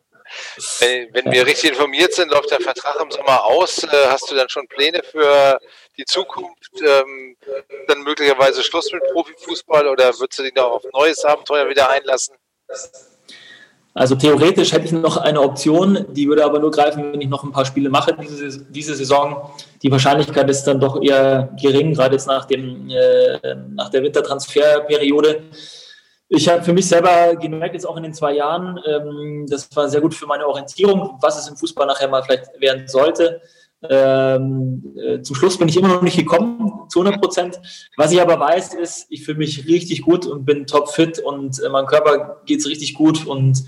[0.80, 3.84] wenn, wir richtig informiert sind, läuft der Vertrag im Sommer aus.
[3.84, 5.60] Äh, hast du dann schon Pläne für
[5.98, 6.72] die Zukunft?
[6.82, 7.36] Ähm,
[7.88, 12.36] dann möglicherweise Schluss mit Profifußball oder würdest du dich noch auf neues Abenteuer wieder einlassen?
[13.94, 17.44] Also theoretisch hätte ich noch eine Option, die würde aber nur greifen, wenn ich noch
[17.44, 19.52] ein paar Spiele mache diese, diese Saison.
[19.82, 25.44] Die Wahrscheinlichkeit ist dann doch eher gering, gerade jetzt nach, dem, äh, nach der Wintertransferperiode.
[26.34, 29.90] Ich habe für mich selber gemerkt, jetzt auch in den zwei Jahren, ähm, das war
[29.90, 33.42] sehr gut für meine Orientierung, was es im Fußball nachher mal vielleicht werden sollte.
[33.90, 37.60] Ähm, äh, zum Schluss bin ich immer noch nicht gekommen, zu 100 Prozent.
[37.98, 41.68] Was ich aber weiß, ist, ich fühle mich richtig gut und bin topfit und äh,
[41.68, 43.66] meinem Körper geht es richtig gut und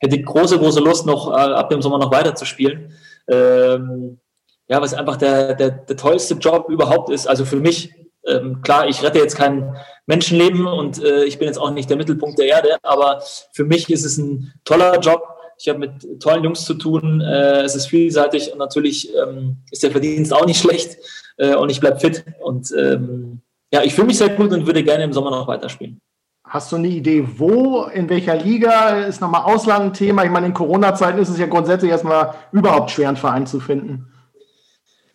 [0.00, 2.94] hätte große, große Lust, noch äh, ab dem Sommer noch weiter zu spielen.
[3.28, 4.20] Ähm,
[4.68, 7.92] ja, was einfach der, der, der tollste Job überhaupt ist, also für mich.
[8.26, 11.96] Ähm, klar, ich rette jetzt keinen Menschenleben und äh, ich bin jetzt auch nicht der
[11.96, 15.22] Mittelpunkt der Erde, aber für mich ist es ein toller Job.
[15.58, 19.82] Ich habe mit tollen Jungs zu tun, äh, es ist vielseitig und natürlich ähm, ist
[19.82, 20.98] der Verdienst auch nicht schlecht
[21.38, 23.40] äh, und ich bleibe fit und ähm,
[23.72, 26.00] ja, ich fühle mich sehr gut und würde gerne im Sommer noch weiterspielen.
[26.48, 29.00] Hast du eine Idee, wo, in welcher Liga?
[29.00, 30.24] Ist nochmal Ausland ein Thema?
[30.24, 34.12] Ich meine, in Corona-Zeiten ist es ja grundsätzlich erstmal überhaupt schwer, einen Verein zu finden.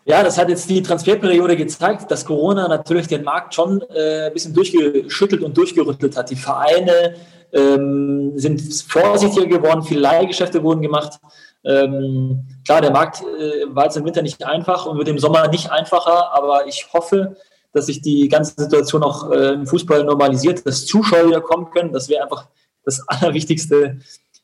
[0.06, 4.34] Ja, das hat jetzt die Transferperiode gezeigt, dass Corona natürlich den Markt schon äh, ein
[4.34, 6.30] bisschen durchgeschüttelt und durchgerüttelt hat.
[6.32, 7.16] Die Vereine
[7.54, 11.20] ähm, sind vorsichtiger geworden, viele Leihgeschäfte wurden gemacht.
[11.64, 15.48] Ähm, klar, der Markt äh, war jetzt im Winter nicht einfach und wird im Sommer
[15.50, 17.36] nicht einfacher, aber ich hoffe,
[17.72, 21.94] dass sich die ganze Situation auch äh, im Fußball normalisiert, dass Zuschauer wieder kommen können.
[21.94, 22.48] Das wäre einfach
[22.84, 24.00] das Allerwichtigste,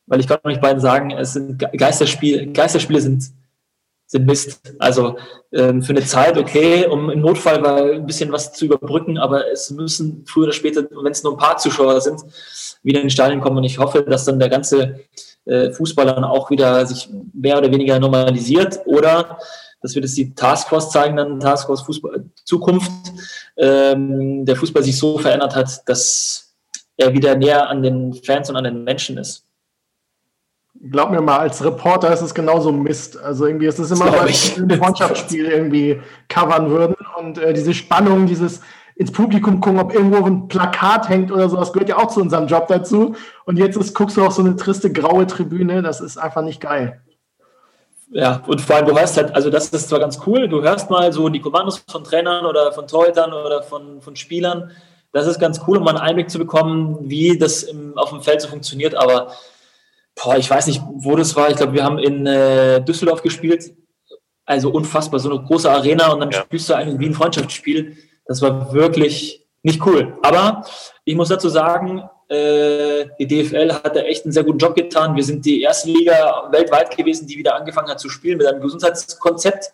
[0.06, 3.24] weil ich kann euch beiden sagen, es sind Geisterspiele, Geisterspiele sind
[4.08, 4.60] sind Mist.
[4.78, 5.18] Also
[5.52, 9.50] ähm, für eine Zeit okay, um im Notfall mal ein bisschen was zu überbrücken, aber
[9.52, 12.22] es müssen früher oder später, wenn es nur ein paar Zuschauer sind,
[12.82, 13.58] wieder in den Stadion kommen.
[13.58, 15.00] Und ich hoffe, dass dann der ganze
[15.44, 19.38] äh, Fußball dann auch wieder sich mehr oder weniger normalisiert oder
[19.82, 22.90] dass wir das die Taskforce zeigen, dann Taskforce Fußball Zukunft,
[23.58, 26.54] ähm, der Fußball sich so verändert hat, dass
[26.96, 29.47] er wieder näher an den Fans und an den Menschen ist
[30.90, 33.18] glaub mir mal, als Reporter ist es genauso Mist.
[33.18, 37.74] Also irgendwie ist es immer, als wir ein Freundschaftsspiel irgendwie covern würden und äh, diese
[37.74, 38.60] Spannung, dieses
[38.94, 42.48] ins Publikum gucken, ob irgendwo ein Plakat hängt oder sowas, gehört ja auch zu unserem
[42.48, 43.14] Job dazu.
[43.44, 46.60] Und jetzt ist, guckst du auf so eine triste graue Tribüne, das ist einfach nicht
[46.60, 47.00] geil.
[48.10, 50.90] Ja, und vor allem, du hörst halt, also das ist zwar ganz cool, du hörst
[50.90, 54.72] mal so die Kommandos von Trainern oder von Torhütern oder von, von Spielern.
[55.12, 58.22] Das ist ganz cool, um mal einen Einblick zu bekommen, wie das im, auf dem
[58.22, 59.28] Feld so funktioniert, aber
[60.22, 61.50] boah, ich weiß nicht, wo das war.
[61.50, 63.72] Ich glaube, wir haben in äh, Düsseldorf gespielt.
[64.44, 66.40] Also unfassbar, so eine große Arena und dann ja.
[66.40, 67.96] spielst du eigentlich wie ein Freundschaftsspiel.
[68.24, 70.16] Das war wirklich nicht cool.
[70.22, 70.64] Aber
[71.04, 75.16] ich muss dazu sagen, äh, die DFL hat da echt einen sehr guten Job getan.
[75.16, 78.62] Wir sind die erste Liga weltweit gewesen, die wieder angefangen hat zu spielen mit einem
[78.62, 79.70] Gesundheitskonzept,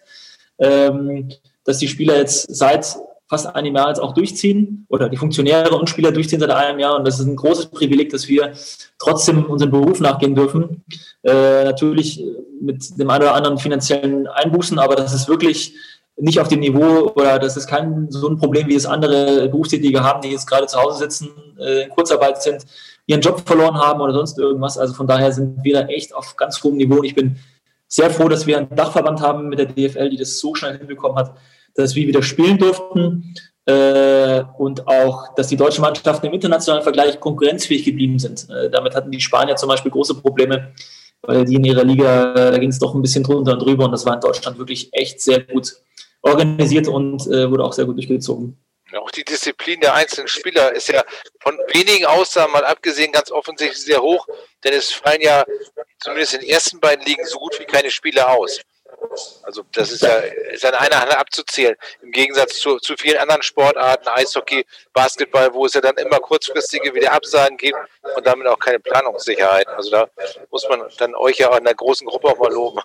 [0.59, 1.33] ähm,
[1.64, 2.96] dass die Spieler jetzt seit
[3.28, 6.96] fast einem Jahr jetzt auch durchziehen oder die Funktionäre und Spieler durchziehen seit einem Jahr.
[6.96, 8.52] Und das ist ein großes Privileg, dass wir
[8.98, 10.84] trotzdem unseren Beruf nachgehen dürfen.
[11.22, 12.24] Äh, natürlich
[12.60, 15.74] mit dem einen oder anderen finanziellen Einbußen, aber das ist wirklich
[16.16, 20.02] nicht auf dem Niveau oder das ist kein so ein Problem, wie es andere Berufstätige
[20.04, 22.64] haben, die jetzt gerade zu Hause sitzen, äh, in Kurzarbeit sind,
[23.06, 24.78] ihren Job verloren haben oder sonst irgendwas.
[24.78, 26.98] Also von daher sind wir da echt auf ganz hohem Niveau.
[26.98, 27.37] Und ich bin
[27.88, 31.18] sehr froh, dass wir einen Dachverband haben mit der DFL, die das so schnell hinbekommen
[31.18, 31.37] hat,
[31.74, 33.34] dass wir wieder spielen durften
[33.66, 38.48] äh, und auch, dass die deutschen Mannschaften im internationalen Vergleich konkurrenzfähig geblieben sind.
[38.50, 40.72] Äh, damit hatten die Spanier zum Beispiel große Probleme,
[41.22, 43.92] weil die in ihrer Liga, da ging es doch ein bisschen drunter und drüber und
[43.92, 45.72] das war in Deutschland wirklich echt sehr gut
[46.22, 48.58] organisiert und äh, wurde auch sehr gut durchgezogen.
[48.96, 51.02] auch die Disziplin der einzelnen Spieler ist ja
[51.40, 54.26] von wenigen Ausnahmen mal abgesehen ganz offensichtlich sehr hoch,
[54.62, 55.44] denn es fallen ja
[56.00, 58.60] zumindest in den ersten beiden Ligen so gut wie keine Spieler aus.
[59.42, 60.14] Also das ist ja
[60.52, 61.76] ist an einer Hand abzuzählen.
[62.02, 66.94] Im Gegensatz zu, zu vielen anderen Sportarten, Eishockey, Basketball, wo es ja dann immer kurzfristige
[66.94, 67.78] wieder Absagen gibt
[68.16, 69.68] und damit auch keine Planungssicherheit.
[69.68, 70.08] Also da
[70.50, 72.80] muss man dann euch ja in der großen Gruppe auch mal loben.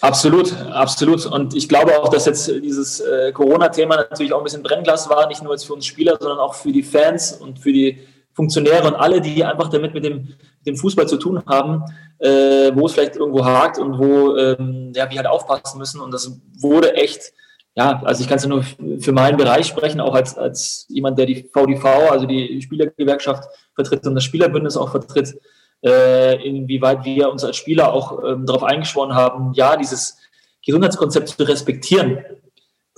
[0.00, 1.26] Absolut, absolut.
[1.26, 5.26] Und ich glaube auch, dass jetzt dieses äh, Corona-Thema natürlich auch ein bisschen Brennglas war,
[5.26, 8.86] nicht nur jetzt für uns Spieler, sondern auch für die Fans und für die Funktionäre
[8.86, 11.82] und alle, die einfach damit mit dem, mit dem Fußball zu tun haben,
[12.18, 16.02] äh, wo es vielleicht irgendwo hakt und wo ähm, ja, wir halt aufpassen müssen.
[16.02, 17.32] Und das wurde echt,
[17.74, 18.62] ja, also ich kann es ja nur
[19.00, 23.44] für meinen Bereich sprechen, auch als, als jemand, der die VDV, also die Spielergewerkschaft
[23.74, 25.34] vertritt und das Spielerbündnis auch vertritt,
[25.82, 30.18] äh, inwieweit wir uns als Spieler auch ähm, darauf eingeschworen haben, ja, dieses
[30.64, 32.18] Gesundheitskonzept zu respektieren.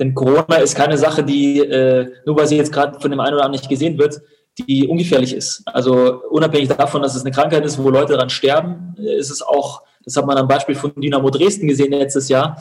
[0.01, 3.35] Denn Corona ist keine Sache, die, äh, nur weil sie jetzt gerade von dem einen
[3.35, 4.21] oder anderen nicht gesehen wird,
[4.59, 5.63] die ungefährlich ist.
[5.67, 9.83] Also unabhängig davon, dass es eine Krankheit ist, wo Leute daran sterben, ist es auch,
[10.05, 12.59] das hat man am Beispiel von Dynamo Dresden gesehen letztes Jahr,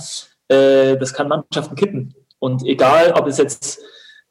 [0.48, 2.16] äh, das kann Mannschaften kippen.
[2.40, 3.80] Und egal, ob es jetzt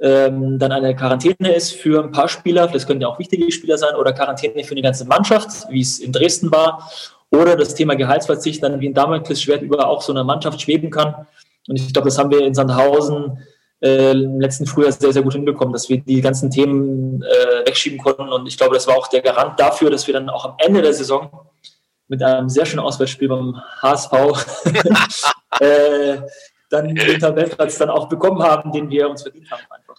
[0.01, 3.79] ähm, dann eine Quarantäne ist für ein paar Spieler, das können ja auch wichtige Spieler
[3.79, 6.91] sein, oder Quarantäne für eine ganze Mannschaft, wie es in Dresden war,
[7.31, 11.27] oder das Thema Gehaltsverzicht dann wie ein Damoklesschwert über auch so eine Mannschaft schweben kann.
[11.69, 13.39] Und ich glaube, das haben wir in Sandhausen
[13.81, 17.99] äh, im letzten Frühjahr sehr, sehr gut hinbekommen, dass wir die ganzen Themen äh, wegschieben
[17.99, 18.29] konnten.
[18.29, 20.83] Und ich glaube, das war auch der Garant dafür, dass wir dann auch am Ende
[20.83, 21.47] der Saison
[22.09, 24.13] mit einem sehr schönen Auswärtsspiel beim HSV
[25.61, 26.19] äh,
[26.71, 29.97] dann den Tabellenplatz dann auch bekommen haben, den wir uns verdient haben einfach.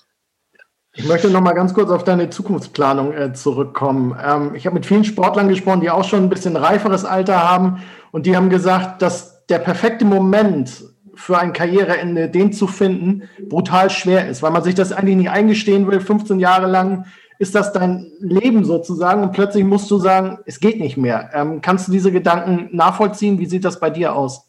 [0.94, 4.18] Ich möchte noch mal ganz kurz auf deine Zukunftsplanung äh, zurückkommen.
[4.24, 7.84] Ähm, ich habe mit vielen Sportlern gesprochen, die auch schon ein bisschen reiferes Alter haben
[8.12, 10.84] und die haben gesagt, dass der perfekte Moment
[11.18, 15.30] für ein Karriereende, den zu finden, brutal schwer ist, weil man sich das eigentlich nicht
[15.30, 16.00] eingestehen will.
[16.00, 17.06] 15 Jahre lang
[17.40, 21.30] ist das dein Leben sozusagen und plötzlich musst du sagen, es geht nicht mehr.
[21.34, 23.40] Ähm, kannst du diese Gedanken nachvollziehen?
[23.40, 24.44] Wie sieht das bei dir aus?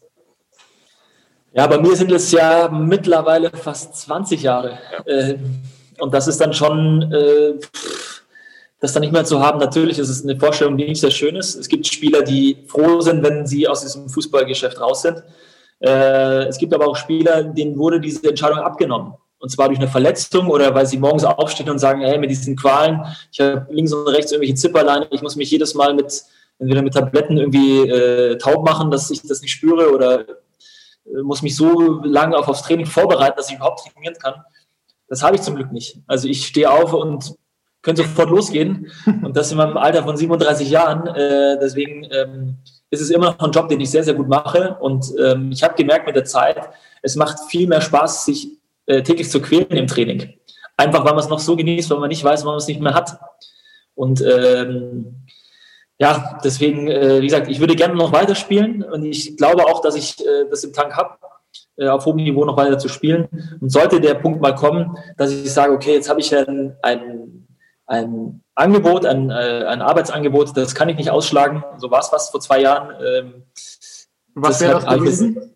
[1.53, 4.77] Ja, bei mir sind es ja mittlerweile fast 20 Jahre.
[5.05, 5.35] Äh,
[5.99, 7.53] und das ist dann schon, äh,
[8.79, 9.59] das dann nicht mehr zu haben.
[9.59, 11.55] Natürlich ist es eine Vorstellung, die nicht sehr schön ist.
[11.55, 15.23] Es gibt Spieler, die froh sind, wenn sie aus diesem Fußballgeschäft raus sind.
[15.79, 19.13] Äh, es gibt aber auch Spieler, denen wurde diese Entscheidung abgenommen.
[19.39, 22.57] Und zwar durch eine Verletzung oder weil sie morgens aufstehen und sagen, hey, mit diesen
[22.57, 26.23] Qualen, ich habe links und rechts irgendwelche Zipperleine, ich muss mich jedes Mal mit,
[26.59, 31.41] entweder mit Tabletten irgendwie äh, taub machen, dass ich das nicht spüre oder äh, muss
[31.41, 34.43] mich so lange auf aufs Training vorbereiten, dass ich überhaupt trainieren kann.
[35.07, 35.99] Das habe ich zum Glück nicht.
[36.05, 37.33] Also ich stehe auf und
[37.81, 38.91] könnte sofort losgehen.
[39.23, 41.07] Und das in meinem Alter von 37 Jahren.
[41.07, 42.57] Äh, deswegen ähm,
[42.89, 44.77] ist es immer noch ein Job, den ich sehr, sehr gut mache.
[44.79, 46.69] Und ähm, ich habe gemerkt mit der Zeit,
[47.01, 48.49] es macht viel mehr Spaß, sich
[48.85, 50.33] äh, täglich zu quälen im Training.
[50.77, 52.81] Einfach, weil man es noch so genießt, weil man nicht weiß, wann man es nicht
[52.81, 53.19] mehr hat.
[53.95, 55.25] Und ähm,
[55.99, 59.95] ja, deswegen, äh, wie gesagt, ich würde gerne noch weiterspielen und ich glaube auch, dass
[59.95, 61.17] ich äh, das im Tank habe,
[61.75, 63.27] äh, auf hohem Niveau noch weiter zu spielen.
[63.59, 67.38] Und sollte der Punkt mal kommen, dass ich sage, okay, jetzt habe ich ein, ein,
[67.89, 71.63] ein Angebot, ein, äh, ein Arbeitsangebot, das kann ich nicht ausschlagen.
[71.77, 72.95] So war es fast vor zwei Jahren.
[73.03, 73.43] Ähm,
[74.35, 75.55] Was wäre das gewesen?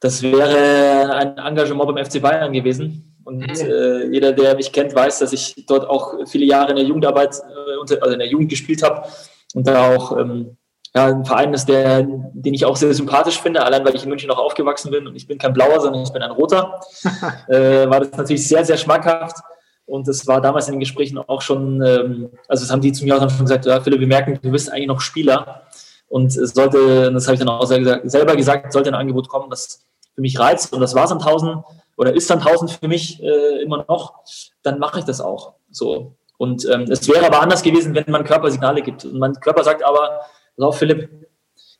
[0.00, 3.16] Das wäre ein Engagement beim FC Bayern gewesen.
[3.24, 3.48] Und mhm.
[3.48, 7.34] äh, jeder, der mich kennt, weiß, dass ich dort auch viele Jahre in der Jugendarbeit,
[7.34, 9.08] äh, also in der Jugend gespielt habe
[9.54, 10.56] und da auch ähm,
[10.94, 14.10] ja, ein Verein ist, der, den ich auch sehr sympathisch finde, allein weil ich in
[14.10, 16.80] München auch aufgewachsen bin und ich bin kein Blauer, sondern ich bin ein Roter,
[17.48, 19.38] äh, war das natürlich sehr, sehr schmackhaft.
[19.86, 23.04] Und das war damals in den Gesprächen auch schon, ähm, also das haben die zu
[23.04, 25.62] mir auch schon gesagt, ja, Philipp, wir merken, du bist eigentlich noch Spieler.
[26.08, 29.84] Und es sollte, das habe ich dann auch selber gesagt, sollte ein Angebot kommen, das
[30.14, 30.72] für mich reizt.
[30.72, 31.64] Und das war Sandhausen
[31.96, 34.14] oder ist Sandhausen für mich äh, immer noch,
[34.62, 35.54] dann mache ich das auch.
[35.70, 36.14] So.
[36.38, 39.04] Und ähm, es wäre aber anders gewesen, wenn man Körper Signale gibt.
[39.04, 40.20] Und mein Körper sagt aber,
[40.56, 41.25] pass auf, Philipp,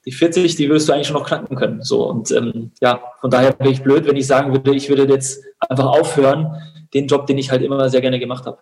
[0.07, 1.83] die 40, die würdest du eigentlich schon noch knacken können.
[1.83, 2.09] So.
[2.09, 5.43] Und ähm, ja, von daher wäre ich blöd, wenn ich sagen würde, ich würde jetzt
[5.69, 6.55] einfach aufhören,
[6.95, 8.59] den Job, den ich halt immer sehr gerne gemacht habe.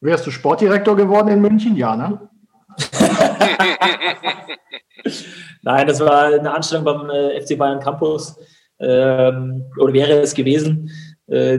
[0.00, 1.76] Wärst du Sportdirektor geworden in München?
[1.76, 2.28] Ja, ne?
[5.62, 8.38] Nein, das war eine Anstellung beim äh, FC Bayern Campus
[8.78, 10.90] ähm, oder wäre es gewesen.
[11.26, 11.58] Äh,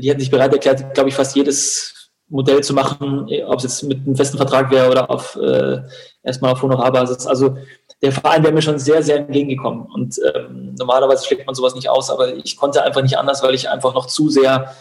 [0.00, 1.97] die hätten sich bereit erklärt, glaube ich, fast jedes
[2.28, 5.80] Modell zu machen, ob es jetzt mit einem festen Vertrag wäre oder auf äh,
[6.22, 7.26] erstmal auf Honorarbasis.
[7.26, 7.56] Also
[8.02, 9.86] der Verein wäre mir schon sehr, sehr entgegengekommen.
[9.86, 13.54] Und ähm, normalerweise schlägt man sowas nicht aus, aber ich konnte einfach nicht anders, weil
[13.54, 14.74] ich einfach noch zu sehr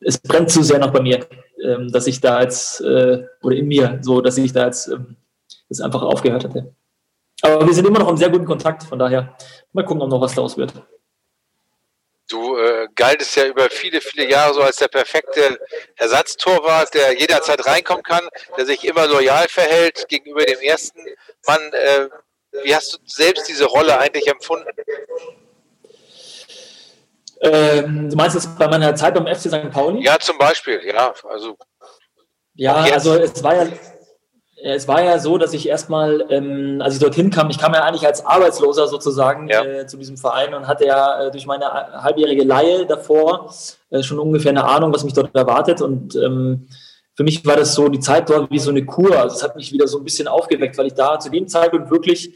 [0.00, 1.26] es brennt zu sehr noch bei mir,
[1.62, 5.16] ähm, dass ich da jetzt, äh, oder in mir, so, dass ich da jetzt ähm,
[5.68, 6.74] das einfach aufgehört hätte.
[7.42, 9.36] Aber wir sind immer noch im sehr guten Kontakt, von daher
[9.72, 10.72] mal gucken, ob noch was daraus wird.
[12.28, 15.58] Du äh, galtest ja über viele, viele Jahre so als der perfekte
[15.96, 21.00] Ersatztorwart, der jederzeit reinkommen kann, der sich immer loyal verhält gegenüber dem ersten
[21.46, 21.72] Mann.
[21.72, 22.08] Äh,
[22.64, 24.68] wie hast du selbst diese Rolle eigentlich empfunden?
[27.42, 29.70] Ähm, du meinst das bei meiner Zeit beim FC St.
[29.70, 30.02] Pauli?
[30.02, 31.14] Ja, zum Beispiel, ja.
[31.28, 31.56] Also,
[32.54, 33.70] ja, also es war ja,
[34.62, 37.82] es war ja so, dass ich erstmal, ähm, als ich dorthin kam, ich kam ja
[37.82, 39.62] eigentlich als Arbeitsloser sozusagen ja.
[39.62, 41.66] äh, zu diesem Verein und hatte ja äh, durch meine
[42.02, 43.54] halbjährige Laie davor
[43.90, 45.82] äh, schon ungefähr eine Ahnung, was mich dort erwartet.
[45.82, 46.68] Und ähm,
[47.14, 49.18] für mich war das so die Zeit dort wie so eine Kur.
[49.18, 51.90] Also es hat mich wieder so ein bisschen aufgeweckt, weil ich da zu dem Zeitpunkt
[51.90, 52.32] wirklich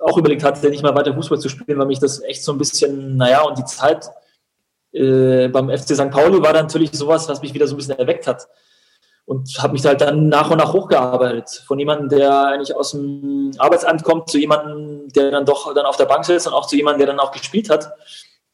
[0.00, 2.58] auch überlegt hatte, nicht mal weiter Fußball zu spielen, weil mich das echt so ein
[2.58, 4.10] bisschen, naja, und die Zeit
[4.92, 6.10] äh, beim FC St.
[6.10, 8.48] Pauli war dann natürlich sowas, was mich wieder so ein bisschen erweckt hat
[9.26, 11.64] und habe mich halt dann nach und nach hochgearbeitet.
[11.66, 15.96] Von jemandem, der eigentlich aus dem Arbeitsamt kommt, zu jemandem, der dann doch dann auf
[15.96, 17.92] der Bank sitzt und auch zu jemandem, der dann auch gespielt hat.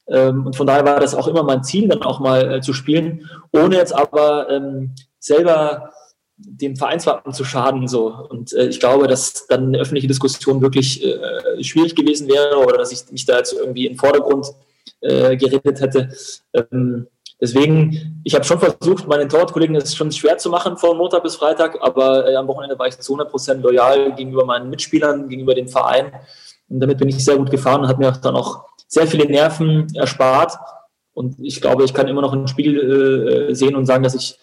[0.09, 2.73] Ähm, und von daher war das auch immer mein Ziel, dann auch mal äh, zu
[2.73, 5.93] spielen, ohne jetzt aber ähm, selber
[6.37, 7.87] dem Vereinswappen zu schaden.
[7.87, 8.07] So.
[8.31, 12.79] Und äh, ich glaube, dass dann eine öffentliche Diskussion wirklich äh, schwierig gewesen wäre oder
[12.79, 14.47] dass ich mich da jetzt irgendwie im Vordergrund
[15.03, 16.09] äh, geredet hätte.
[17.43, 21.35] Deswegen, ich habe schon versucht, meinen Torwartkollegen es schon schwer zu machen von Montag bis
[21.35, 25.53] Freitag, aber äh, am Wochenende war ich zu 100 Prozent loyal gegenüber meinen Mitspielern, gegenüber
[25.53, 26.13] dem Verein.
[26.69, 29.93] Und damit bin ich sehr gut gefahren und hat mir dann auch sehr viele Nerven
[29.97, 30.53] erspart.
[31.15, 34.39] Und ich glaube, ich kann immer noch ein Spiel äh, sehen und sagen, dass ich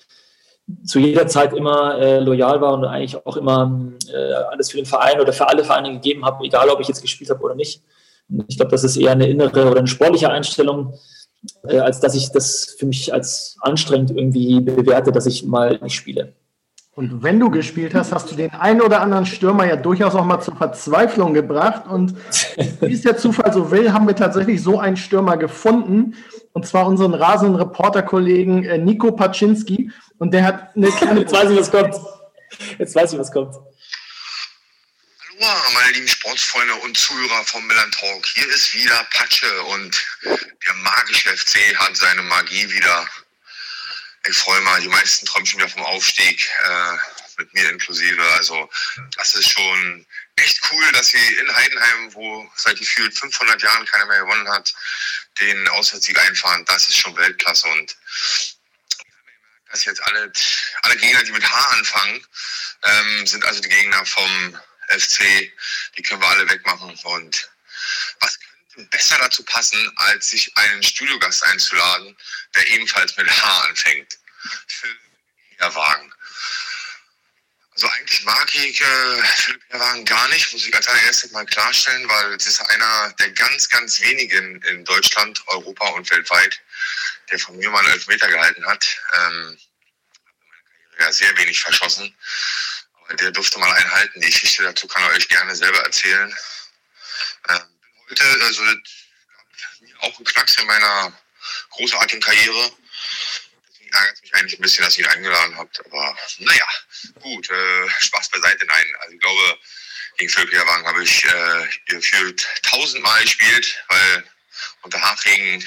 [0.84, 3.82] zu jeder Zeit immer äh, loyal war und eigentlich auch immer
[4.14, 7.02] äh, alles für den Verein oder für alle Vereine gegeben habe, egal ob ich jetzt
[7.02, 7.82] gespielt habe oder nicht.
[8.30, 10.94] Und ich glaube, das ist eher eine innere oder eine sportliche Einstellung,
[11.68, 15.96] äh, als dass ich das für mich als anstrengend irgendwie bewerte, dass ich mal nicht
[15.96, 16.34] spiele.
[16.96, 20.26] Und wenn du gespielt hast, hast du den einen oder anderen Stürmer ja durchaus auch
[20.26, 21.84] mal zur Verzweiflung gebracht.
[21.90, 22.14] Und
[22.82, 26.16] wie es der Zufall so will, haben wir tatsächlich so einen Stürmer gefunden.
[26.52, 29.92] Und zwar unseren rasenden Reporterkollegen äh, Nico Paczynski.
[30.18, 31.20] Und der hat eine kleine.
[31.22, 31.96] Jetzt weiß ich, was kommt.
[32.78, 33.56] Jetzt weiß ich, was kommt.
[35.50, 38.24] Hallo, meine lieben Sportsfreunde und Zuhörer vom Milan Talk.
[38.36, 43.10] Hier ist wieder Patsche und der magische FC hat seine Magie wieder.
[44.28, 46.98] Ich freue mich, die meisten träumen schon wieder vom Aufstieg, äh,
[47.40, 48.22] mit mir inklusive.
[48.34, 48.70] Also,
[49.18, 54.06] das ist schon echt cool, dass sie in Heidenheim, wo seit gefühlt 500 Jahren keiner
[54.06, 54.72] mehr gewonnen hat,
[55.40, 56.64] den Auswärtssieg einfahren.
[56.66, 57.98] Das ist schon Weltklasse und
[59.72, 60.32] dass jetzt alle,
[60.84, 62.24] alle Gegner, die mit H anfangen,
[62.84, 65.52] ähm, sind also die Gegner vom FC,
[65.98, 66.98] die können wir alle wegmachen.
[67.04, 67.50] Und
[68.20, 72.16] was könnte besser dazu passen, als sich einen Studiogast einzuladen,
[72.56, 74.18] der ebenfalls mit H anfängt?
[74.68, 75.00] Philipp
[75.58, 76.14] Herwagen.
[77.74, 82.10] Also eigentlich mag ich äh, Philipp Herwagen gar nicht, muss ich als allererstes mal klarstellen,
[82.10, 86.60] weil es ist einer der ganz, ganz wenigen in Deutschland, Europa und weltweit,
[87.32, 88.86] der von mir mal einen Elfmeter gehalten hat.
[89.14, 89.58] Ähm,
[91.00, 92.14] ja, sehr wenig verschossen.
[93.18, 94.22] Der durfte mal einhalten.
[94.22, 96.34] Die Geschichte dazu kann er euch gerne selber erzählen.
[97.50, 97.62] Ähm,
[98.10, 98.64] heute, also,
[100.02, 101.14] auch ein Knacks in meiner
[101.72, 102.72] großartigen Karriere.
[103.68, 105.84] Deswegen ärgert es mich eigentlich ein bisschen, dass ihr ihn eingeladen habt.
[105.86, 106.68] Aber naja,
[107.20, 108.66] gut, äh, Spaß beiseite.
[108.66, 109.60] Nein, also ich glaube,
[110.18, 114.24] gegen Philipp Herwagen habe ich äh, gefühlt tausendmal gespielt, weil
[114.82, 115.66] unter Haching,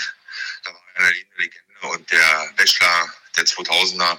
[0.64, 4.18] da war eine Legende und der Bachelor der 2000er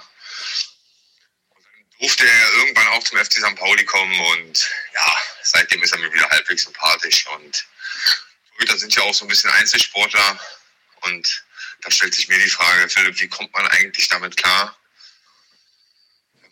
[2.00, 3.56] durfte er irgendwann auch zum FC St.
[3.56, 7.66] Pauli kommen und ja, seitdem ist er mir wieder halbwegs sympathisch und
[8.64, 10.40] Torhüter sind ja auch so ein bisschen Einzelsportler
[11.02, 11.44] und
[11.82, 14.76] da stellt sich mir die Frage, Philipp, wie kommt man eigentlich damit klar,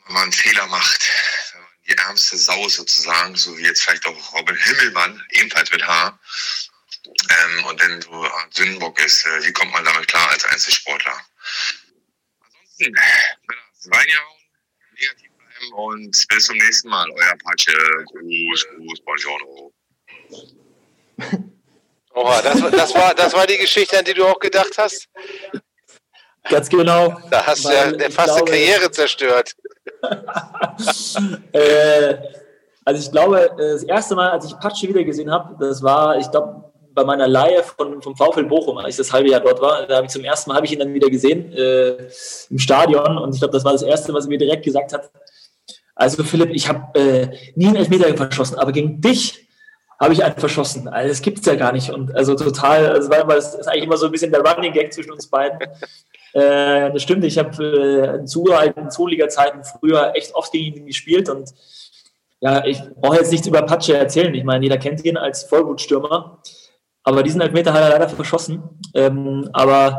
[0.04, 1.10] wenn man einen Fehler macht,
[1.52, 5.86] wenn man die ärmste Sau sozusagen, so wie jetzt vielleicht auch Robin Himmelmann, ebenfalls mit
[5.86, 6.18] H,
[7.04, 11.18] ähm, und dann so ein Sündenbock ist, äh, wie kommt man damit klar als Einzelsportler?
[12.40, 12.94] Ansonsten,
[13.90, 14.40] reingehauen,
[14.92, 15.31] negativ
[15.70, 17.06] und bis zum nächsten Mal.
[17.10, 17.72] Euer Patsche.
[18.06, 19.72] Gruß, Gruß, Buongiorno.
[22.14, 25.08] Oha, das, das, war, das war die Geschichte, an die du auch gedacht hast?
[26.48, 27.16] Ganz genau.
[27.30, 29.54] Da hast du ja der fast glaube, Karriere zerstört.
[31.52, 32.16] äh,
[32.84, 36.30] also ich glaube, das erste Mal, als ich Patsche wieder gesehen habe, das war, ich
[36.30, 39.86] glaube, bei meiner Leihe von, vom VfL Bochum, als ich das halbe Jahr dort war,
[39.86, 41.96] da habe ich zum ersten Mal habe ich ihn dann wieder gesehen äh,
[42.50, 45.10] im Stadion und ich glaube, das war das erste, was er mir direkt gesagt hat.
[46.02, 49.46] Also Philipp, ich habe äh, nie einen Elfmeter verschossen, aber gegen dich
[50.00, 50.88] habe ich einen verschossen.
[50.88, 51.90] Also das gibt es ja gar nicht.
[51.90, 54.92] Und also total, also weil das ist eigentlich immer so ein bisschen der Running Gag
[54.92, 55.60] zwischen uns beiden.
[56.32, 60.86] Äh, das stimmt, ich habe äh, in zu alten Zweiliga-Zeiten früher echt oft gegen ihn
[60.86, 61.52] gespielt und
[62.40, 64.34] ja, ich brauche jetzt nichts über Patsche erzählen.
[64.34, 66.40] Ich meine, jeder kennt ihn als Vollblutstürmer.
[67.04, 68.62] aber diesen Elfmeter hat er leider verschossen.
[68.94, 69.98] Ähm, aber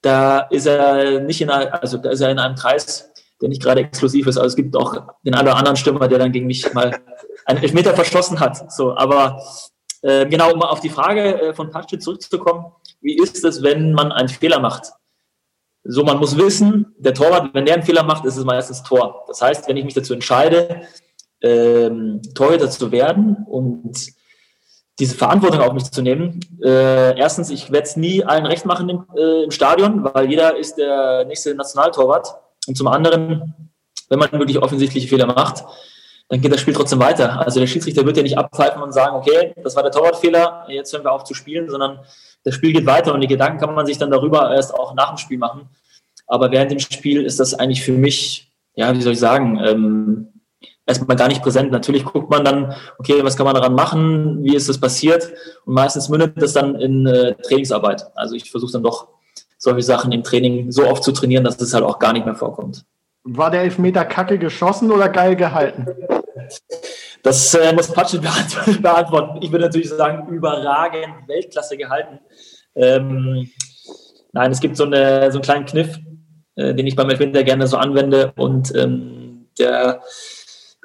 [0.00, 3.10] da ist er nicht in, also da ist er in einem Kreis,
[3.44, 4.38] der nicht gerade exklusiv ist.
[4.38, 6.98] Also es gibt auch den einen oder anderen Stürmer, der dann gegen mich mal
[7.44, 8.72] einen Elfmeter verschossen hat.
[8.72, 9.38] So, aber
[10.00, 12.72] äh, genau, um auf die Frage äh, von Patsche zurückzukommen,
[13.02, 14.92] wie ist es, wenn man einen Fehler macht?
[15.82, 19.24] So, man muss wissen, der Torwart, wenn der einen Fehler macht, ist es meistens Tor.
[19.28, 20.80] Das heißt, wenn ich mich dazu entscheide,
[21.42, 24.14] ähm, Torhüter zu werden und
[24.98, 26.40] diese Verantwortung auf mich zu nehmen.
[26.62, 30.56] Äh, erstens, ich werde es nie allen recht machen im, äh, im, Stadion, weil jeder
[30.56, 32.34] ist der nächste Nationaltorwart.
[32.66, 33.70] Und zum anderen,
[34.08, 35.64] wenn man wirklich offensichtliche Fehler macht,
[36.28, 37.44] dann geht das Spiel trotzdem weiter.
[37.44, 40.92] Also der Schiedsrichter wird ja nicht abpfeifen und sagen, okay, das war der Torwartfehler, jetzt
[40.92, 42.00] hören wir auf zu spielen, sondern
[42.44, 45.10] das Spiel geht weiter und die Gedanken kann man sich dann darüber erst auch nach
[45.10, 45.68] dem Spiel machen.
[46.26, 50.28] Aber während dem Spiel ist das eigentlich für mich, ja, wie soll ich sagen, ähm,
[50.86, 51.70] erstmal gar nicht präsent.
[51.70, 55.30] Natürlich guckt man dann, okay, was kann man daran machen, wie ist das passiert?
[55.64, 58.06] Und meistens mündet das dann in äh, Trainingsarbeit.
[58.14, 59.08] Also ich versuche dann doch
[59.64, 62.34] solche Sachen im Training so oft zu trainieren, dass es halt auch gar nicht mehr
[62.34, 62.84] vorkommt.
[63.24, 65.86] War der Elfmeter kacke geschossen oder geil gehalten?
[67.22, 68.20] Das äh, muss Patrick
[68.82, 69.38] beantworten.
[69.40, 72.20] Ich würde natürlich sagen, überragend, Weltklasse gehalten.
[72.74, 73.50] Ähm,
[74.32, 75.98] nein, es gibt so, eine, so einen kleinen Kniff,
[76.56, 80.02] äh, den ich beim Elfmeter gerne so anwende und ähm, der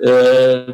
[0.01, 0.71] äh,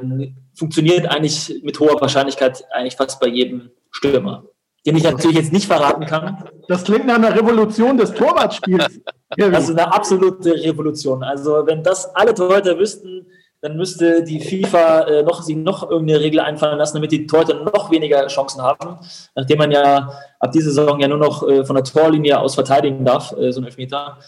[0.53, 4.43] funktioniert eigentlich mit hoher Wahrscheinlichkeit eigentlich fast bei jedem Stürmer.
[4.85, 6.43] Den ich natürlich jetzt nicht verraten kann.
[6.67, 9.01] Das klingt nach einer Revolution des Torwartspiels.
[9.51, 11.23] also eine absolute Revolution.
[11.23, 13.25] Also wenn das alle Torhüter wüssten,
[13.65, 17.63] dann müsste die FIFA äh, noch, sie noch irgendeine Regel einfallen lassen, damit die Torhüter
[17.63, 18.99] noch weniger Chancen haben,
[19.33, 23.03] nachdem man ja ab dieser Saison ja nur noch äh, von der Torlinie aus verteidigen
[23.03, 24.19] darf, äh, so ein Elfmeter.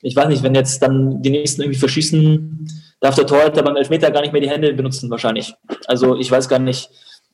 [0.00, 2.68] Ich weiß nicht, wenn jetzt dann die nächsten irgendwie verschießen,
[3.00, 5.54] darf der Torhüter beim Elfmeter gar nicht mehr die Hände benutzen, wahrscheinlich.
[5.86, 6.88] Also ich weiß gar nicht,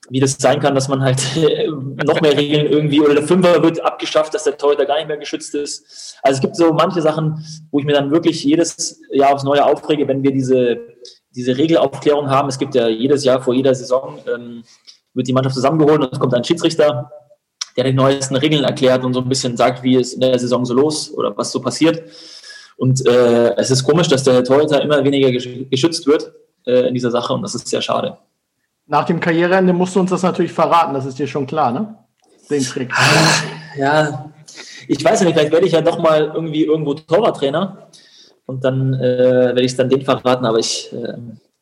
[0.08, 1.22] wie das sein kann, dass man halt
[2.04, 5.16] noch mehr Regeln irgendwie oder der Fünfer wird abgeschafft, dass der Torhüter gar nicht mehr
[5.16, 6.18] geschützt ist.
[6.22, 9.64] Also es gibt so manche Sachen, wo ich mir dann wirklich jedes Jahr aufs Neue
[9.64, 10.80] aufrege, wenn wir diese,
[11.30, 12.48] diese Regelaufklärung haben.
[12.48, 14.64] Es gibt ja jedes Jahr vor jeder Saison ähm,
[15.14, 17.10] wird die Mannschaft zusammengeholt und es kommt ein Schiedsrichter,
[17.76, 20.64] der die neuesten Regeln erklärt und so ein bisschen sagt, wie es in der Saison
[20.64, 22.02] so los oder was so passiert.
[22.76, 26.32] Und äh, es ist komisch, dass der Torhüter immer weniger geschützt wird
[26.66, 28.18] äh, in dieser Sache und das ist sehr schade.
[28.92, 31.96] Nach dem Karriereende musst du uns das natürlich verraten, das ist dir schon klar, ne?
[32.50, 32.92] Den Trick.
[33.74, 34.30] Ja,
[34.86, 37.88] ich weiß ja nicht, vielleicht werde ich ja doch mal irgendwie irgendwo Torwarttrainer
[38.44, 41.14] und dann äh, werde ich dann den verraten, aber ich, äh,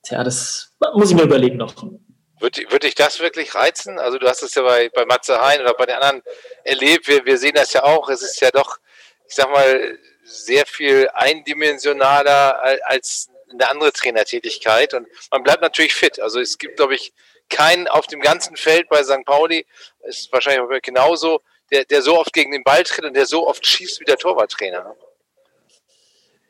[0.02, 1.72] tja, das muss ich mir überlegen noch.
[2.40, 4.00] Würde, würde dich das wirklich reizen?
[4.00, 6.22] Also du hast es ja bei, bei Matze Hein oder bei den anderen
[6.64, 8.78] erlebt, wir, wir sehen das ja auch, es ist ja doch,
[9.28, 16.20] ich sag mal, sehr viel eindimensionaler als eine andere Trainertätigkeit und man bleibt natürlich fit.
[16.20, 17.12] Also es gibt, glaube ich,
[17.48, 19.24] keinen auf dem ganzen Feld bei St.
[19.24, 19.66] Pauli,
[20.05, 21.40] ist wahrscheinlich genauso,
[21.70, 24.16] der, der so oft gegen den Ball tritt und der so oft schießt wie der
[24.16, 24.94] Torwarttrainer.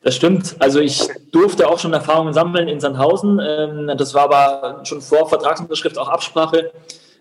[0.03, 0.55] Das stimmt.
[0.59, 3.39] Also ich durfte auch schon Erfahrungen sammeln in Sandhausen.
[3.39, 6.71] Ähm, das war aber schon vor Vertragsunterschrift auch Absprache,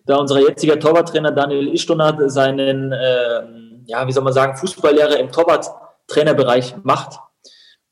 [0.06, 5.30] da unser jetziger Torwarttrainer Daniel Ishtonat seinen, ähm, ja, wie soll man sagen, Fußballlehrer im
[5.30, 5.66] Torwart
[6.06, 7.20] Trainerbereich macht.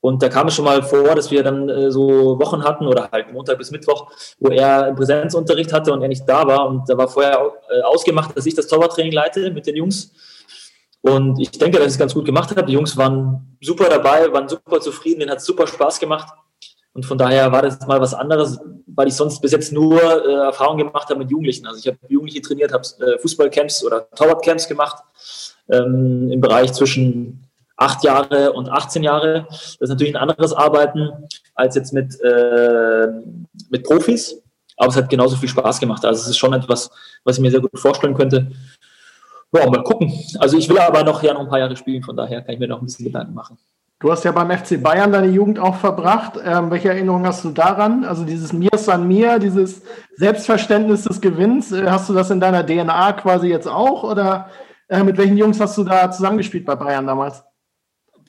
[0.01, 3.11] Und da kam es schon mal vor, dass wir dann äh, so Wochen hatten oder
[3.11, 6.69] halt Montag bis Mittwoch, wo er Präsenzunterricht hatte und er nicht da war.
[6.69, 10.13] Und da war vorher äh, ausgemacht, dass ich das Torwarttraining leite mit den Jungs.
[11.01, 12.65] Und ich denke, dass ich es ganz gut gemacht habe.
[12.65, 16.33] Die Jungs waren super dabei, waren super zufrieden, denen hat es super Spaß gemacht.
[16.93, 20.47] Und von daher war das mal was anderes, weil ich sonst bis jetzt nur äh,
[20.47, 21.67] Erfahrungen gemacht habe mit Jugendlichen.
[21.67, 25.03] Also ich habe Jugendliche trainiert, habe äh, Fußballcamps oder Torwartcamps gemacht
[25.71, 27.48] ähm, im Bereich zwischen
[27.79, 29.47] acht Jahre und 18 Jahre.
[29.49, 31.11] Das ist natürlich ein anderes Arbeiten
[31.55, 33.07] als jetzt mit, äh,
[33.71, 34.43] mit Profis,
[34.77, 36.05] aber es hat genauso viel Spaß gemacht.
[36.05, 36.91] Also es ist schon etwas,
[37.25, 38.51] was ich mir sehr gut vorstellen könnte.
[39.53, 40.13] Ja, mal gucken.
[40.39, 42.61] Also ich will aber noch ja noch ein paar Jahre spielen, von daher kann ich
[42.61, 43.57] mir noch ein bisschen Gedanken machen.
[44.01, 46.35] Du hast ja beim FC Bayern deine Jugend auch verbracht.
[46.45, 48.05] Ähm, welche Erinnerungen hast du daran?
[48.05, 49.83] Also dieses Mir san mir, dieses
[50.17, 54.05] Selbstverständnis des Gewinns, äh, hast du das in deiner DNA quasi jetzt auch?
[54.05, 54.51] Oder
[54.89, 57.43] äh, mit welchen Jungs hast du da zusammengespielt bei Bayern damals?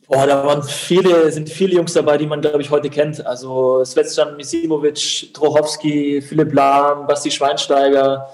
[0.09, 3.23] Boah, da waren viele, sind viele Jungs dabei, die man, glaube ich, heute kennt.
[3.27, 8.27] Also Svetjan Misimovic, Trochowski, Philipp Lahm, Basti Schweinsteiger,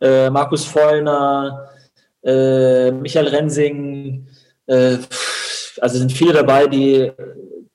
[0.00, 1.70] äh, Markus Vollner,
[2.24, 4.26] äh, Michael Rensing.
[4.66, 4.96] Äh,
[5.80, 7.12] also sind viele dabei, die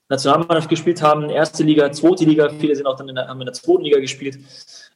[0.10, 2.50] Nationalmannschaft gespielt haben, erste Liga, zweite Liga.
[2.50, 4.38] Viele sind auch dann in der, haben in der zweiten Liga gespielt.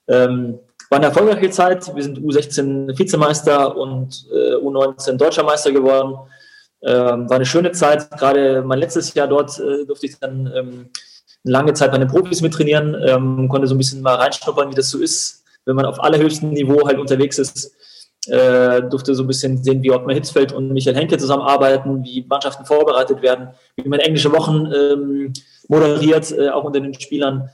[0.09, 1.95] Ähm, war eine erfolgreiche Zeit.
[1.95, 6.17] Wir sind U16 Vizemeister und äh, U19 Deutscher Meister geworden.
[6.85, 8.11] Ähm, war eine schöne Zeit.
[8.11, 10.89] Gerade mein letztes Jahr dort äh, durfte ich dann ähm,
[11.43, 14.89] lange Zeit bei den Profis mittrainieren, ähm, konnte so ein bisschen mal reinschnuppern, wie das
[14.89, 17.71] so ist, wenn man auf allerhöchstem Niveau halt unterwegs ist.
[18.27, 22.65] äh, durfte so ein bisschen sehen, wie Ottmar Hitzfeld und Michael Henke zusammenarbeiten, wie Mannschaften
[22.65, 25.33] vorbereitet werden, wie man englische Wochen ähm,
[25.67, 27.49] moderiert, äh, auch unter den Spielern.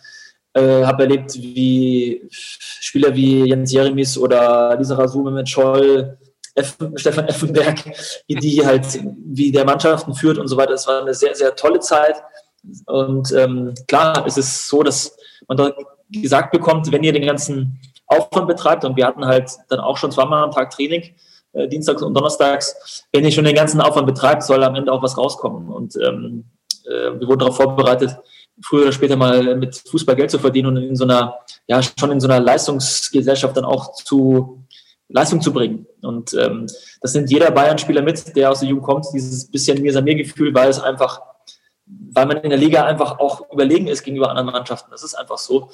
[0.54, 6.18] Äh, habe erlebt, wie Spieler wie Jens Jeremis oder Lisa Rasume mit Scholl,
[6.96, 7.84] Stefan Effenberg,
[8.28, 8.86] die halt,
[9.26, 10.74] wie der Mannschaften führt und so weiter.
[10.74, 12.16] Es war eine sehr, sehr tolle Zeit.
[12.86, 15.16] Und ähm, klar, es ist so, dass
[15.48, 15.76] man dort
[16.10, 20.12] gesagt bekommt, wenn ihr den ganzen Aufwand betreibt, und wir hatten halt dann auch schon
[20.12, 21.14] zweimal am Tag Training,
[21.54, 25.04] äh, Dienstags und Donnerstags, wenn ihr schon den ganzen Aufwand betreibt, soll am Ende auch
[25.04, 25.70] was rauskommen.
[25.70, 26.46] Und ähm,
[26.86, 28.18] äh, wir wurden darauf vorbereitet,
[28.62, 31.36] früher oder später mal mit Fußball Geld zu verdienen und in so einer,
[31.68, 34.64] ja, schon in so einer Leistungsgesellschaft dann auch zu
[35.10, 35.86] Leistung zu bringen.
[36.02, 36.68] Und ähm,
[37.02, 40.54] das nimmt jeder Bayern-Spieler mit, der aus der Jugend kommt, dieses bisschen mir mir Gefühl,
[40.54, 41.22] weil es einfach,
[41.86, 44.92] weil man in der Liga einfach auch überlegen ist gegenüber anderen Mannschaften.
[44.92, 45.70] Das ist einfach so.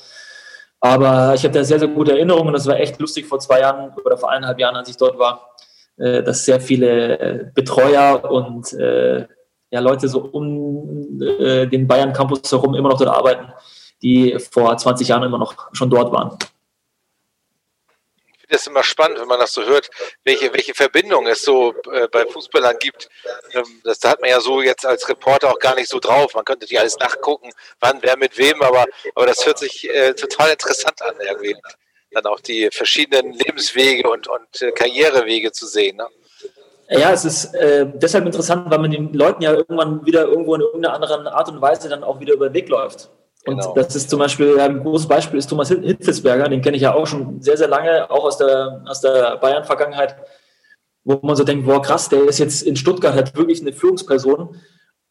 [0.80, 3.60] Aber ich habe da sehr, sehr gute Erinnerungen und das war echt lustig vor zwei
[3.60, 5.56] Jahren oder vor eineinhalb Jahren, als ich dort war,
[5.98, 9.26] äh, dass sehr viele äh, Betreuer und äh,
[9.72, 13.52] ja, Leute so um äh, den Bayern Campus herum immer noch dort arbeiten,
[14.02, 16.38] die vor 20 Jahren immer noch schon dort waren.
[18.46, 19.90] Finde das immer spannend, wenn man das so hört,
[20.24, 23.10] welche, welche Verbindung es so äh, bei Fußballern gibt.
[23.54, 26.36] Ähm, das da hat man ja so jetzt als Reporter auch gar nicht so drauf.
[26.36, 28.86] Man könnte nicht alles nachgucken, wann, wer mit wem, aber,
[29.16, 31.56] aber das hört sich äh, total interessant an, irgendwie.
[32.12, 35.98] Dann auch die verschiedenen Lebenswege und, und äh, Karrierewege zu sehen.
[35.98, 36.08] Ne?
[36.90, 40.62] Ja, es ist äh, deshalb interessant, weil man den Leuten ja irgendwann wieder irgendwo in
[40.62, 43.10] irgendeiner anderen Art und Weise dann auch wieder über den Weg läuft.
[43.48, 43.74] Und genau.
[43.74, 47.06] das ist zum Beispiel, ein großes Beispiel ist Thomas Hitzelsberger, den kenne ich ja auch
[47.06, 50.16] schon sehr, sehr lange, auch aus der, aus der Bayern-Vergangenheit,
[51.04, 54.56] wo man so denkt, boah, krass, der ist jetzt in Stuttgart halt wirklich eine Führungsperson.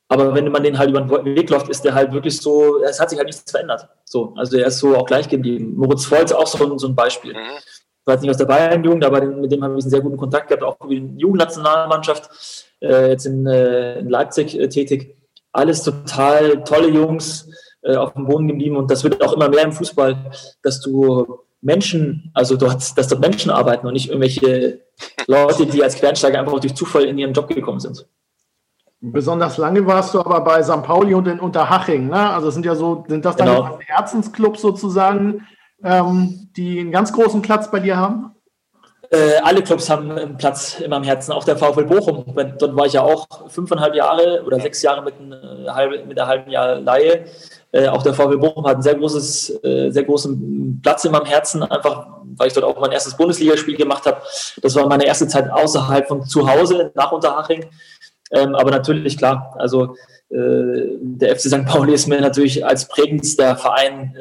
[0.09, 3.01] Aber wenn man den halt über den Weg läuft, ist der halt wirklich so, es
[3.01, 3.89] hat sich halt nichts verändert.
[4.05, 5.74] So, also er ist so auch gleich geblieben.
[5.76, 7.32] Moritz Volz auch so, so ein Beispiel.
[7.32, 7.59] Mhm
[8.05, 10.49] war jetzt nicht aus der Bayern-Jugend, aber mit dem habe ich einen sehr guten Kontakt
[10.49, 12.30] gehabt, auch wie die Jugendnationalmannschaft,
[12.80, 15.16] äh, jetzt in, äh, in Leipzig äh, tätig.
[15.53, 17.49] Alles total tolle Jungs,
[17.85, 20.30] äh, auf dem Boden geblieben und das wird auch immer mehr im Fußball,
[20.62, 24.80] dass du Menschen, also dort, dass dort Menschen arbeiten und nicht irgendwelche
[25.26, 28.07] Leute, die als Quereinsteiger einfach durch Zufall in ihren Job gekommen sind.
[29.01, 30.82] Besonders lange warst du aber bei St.
[30.82, 32.30] Pauli und in Unterhaching, ne?
[32.30, 33.78] Also sind ja so, sind das deine genau.
[33.87, 35.47] Herzensclubs sozusagen?
[35.85, 38.35] ähm, die einen ganz großen Platz bei dir haben?
[39.11, 42.24] Äh, alle Clubs haben einen Platz in meinem Herzen, auch der VfL Bochum.
[42.59, 46.51] Dort war ich ja auch fünfeinhalb Jahre oder sechs Jahre mit, ein, mit einer halben
[46.51, 47.26] Jahr Laie.
[47.75, 51.27] Äh, auch der VfL Bochum hat einen sehr, großes, äh, sehr großen Platz in meinem
[51.27, 52.07] Herzen, einfach
[52.37, 54.18] weil ich dort auch mein erstes Bundesligaspiel gemacht habe.
[54.62, 57.66] Das war meine erste Zeit außerhalb von zu Hause nach Unterhaching.
[58.31, 59.97] Ähm, aber natürlich, klar, also
[60.31, 61.66] äh, der FC St.
[61.66, 64.14] Pauli ist mir natürlich als prägendster Verein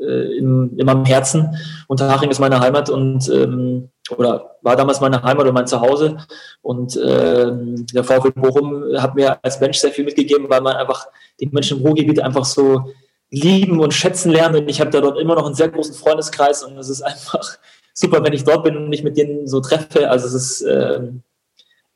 [0.00, 1.56] äh, äh, im, in meinem Herzen.
[1.86, 6.16] Unterhaching ist meine Heimat und ähm, oder war damals meine Heimat und mein Zuhause.
[6.62, 11.06] Und ähm, der VfL Bochum hat mir als Mensch sehr viel mitgegeben, weil man einfach
[11.38, 12.92] die Menschen im Ruhrgebiet einfach so
[13.30, 14.56] lieben und schätzen lernt.
[14.56, 17.58] Und ich habe da dort immer noch einen sehr großen Freundeskreis und es ist einfach
[17.94, 20.10] super, wenn ich dort bin und mich mit denen so treffe.
[20.10, 21.22] Also es ist, ähm,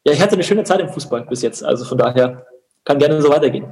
[0.05, 1.65] ja, ich hatte eine schöne Zeit im Fußball bis jetzt.
[1.65, 2.47] Also von daher
[2.85, 3.67] kann gerne so weitergehen.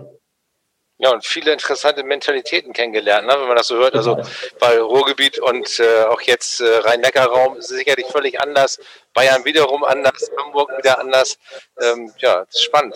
[1.02, 3.96] Ja, und viele interessante Mentalitäten kennengelernt, ne, wenn man das so hört.
[3.96, 4.18] Also
[4.60, 8.78] bei Ruhrgebiet und äh, auch jetzt äh, Rhein-Neckar-Raum ist es sicherlich völlig anders.
[9.12, 11.38] Bayern wiederum anders, Hamburg wieder anders.
[11.82, 12.94] Ähm, ja, spannend.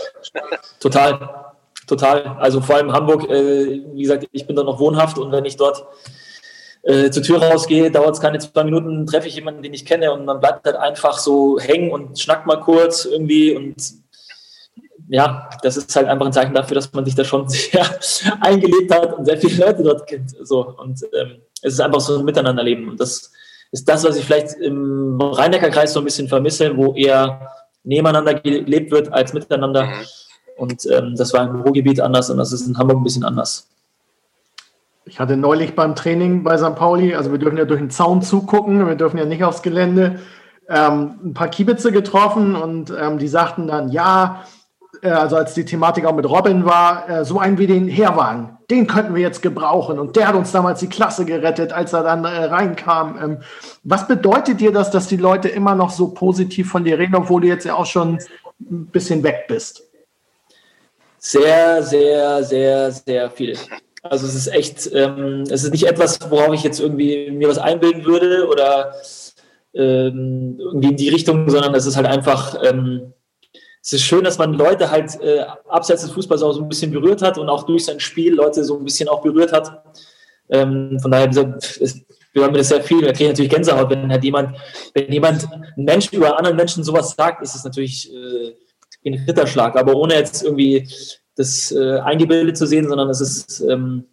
[0.79, 1.53] Total,
[1.89, 2.37] total.
[2.39, 5.57] Also vor allem Hamburg, äh, wie gesagt, ich bin dort noch wohnhaft und wenn ich
[5.57, 5.85] dort
[6.85, 10.13] äh, zur Tür rausgehe, dauert es keine zwei Minuten, treffe ich jemanden, den ich kenne
[10.13, 13.75] und man bleibt halt einfach so hängen und schnackt mal kurz irgendwie und
[15.09, 17.87] ja, das ist halt einfach ein Zeichen dafür, dass man sich da schon sehr
[18.41, 20.35] eingelebt hat und sehr viele Leute dort kennt.
[20.43, 20.75] So.
[20.79, 22.89] Und ähm, es ist einfach so ein Miteinanderleben.
[22.89, 23.33] Und das
[23.73, 27.53] ist das, was ich vielleicht im Rhein-Neckar-Kreis so ein bisschen vermisse, wo eher
[27.85, 29.87] nebeneinander gelebt wird als miteinander.
[29.87, 29.93] Mhm.
[30.57, 33.69] Und ähm, das war im Ruhrgebiet anders und das ist in Hamburg ein bisschen anders.
[35.05, 36.75] Ich hatte neulich beim Training bei St.
[36.75, 40.19] Pauli, also wir dürfen ja durch den Zaun zugucken, wir dürfen ja nicht aufs Gelände,
[40.69, 44.45] ähm, ein paar Kiebitze getroffen und ähm, die sagten dann, ja,
[45.03, 48.57] äh, also als die Thematik auch mit Robin war, äh, so einen wie den Herwagen,
[48.71, 49.99] den könnten wir jetzt gebrauchen.
[49.99, 53.19] Und der hat uns damals die Klasse gerettet, als er dann äh, reinkam.
[53.23, 53.39] Ähm,
[53.85, 57.41] was bedeutet dir das, dass die Leute immer noch so positiv von dir reden, obwohl
[57.41, 58.19] du jetzt ja auch schon
[58.61, 59.83] ein bisschen weg bist?
[61.19, 63.57] Sehr, sehr, sehr, sehr viel.
[64.03, 67.59] Also es ist echt, ähm, es ist nicht etwas, worauf ich jetzt irgendwie mir was
[67.59, 68.93] einbilden würde oder
[69.75, 73.13] ähm, irgendwie in die Richtung, sondern es ist halt einfach, ähm,
[73.87, 76.91] es ist schön, dass man Leute halt äh, abseits des Fußballs auch so ein bisschen
[76.91, 79.81] berührt hat und auch durch sein Spiel Leute so ein bisschen auch berührt hat.
[80.49, 84.25] Ähm, von daher, wir mir das sehr viel, da kriege ich natürlich Gänsehaut, wenn halt
[84.25, 84.57] jemand,
[84.93, 88.55] wenn jemand, ein Mensch über anderen Menschen sowas sagt, ist es natürlich äh,
[89.09, 90.89] ein Ritterschlag, aber ohne jetzt irgendwie
[91.37, 94.07] das äh, eingebildet zu sehen, sondern es ist, ähm,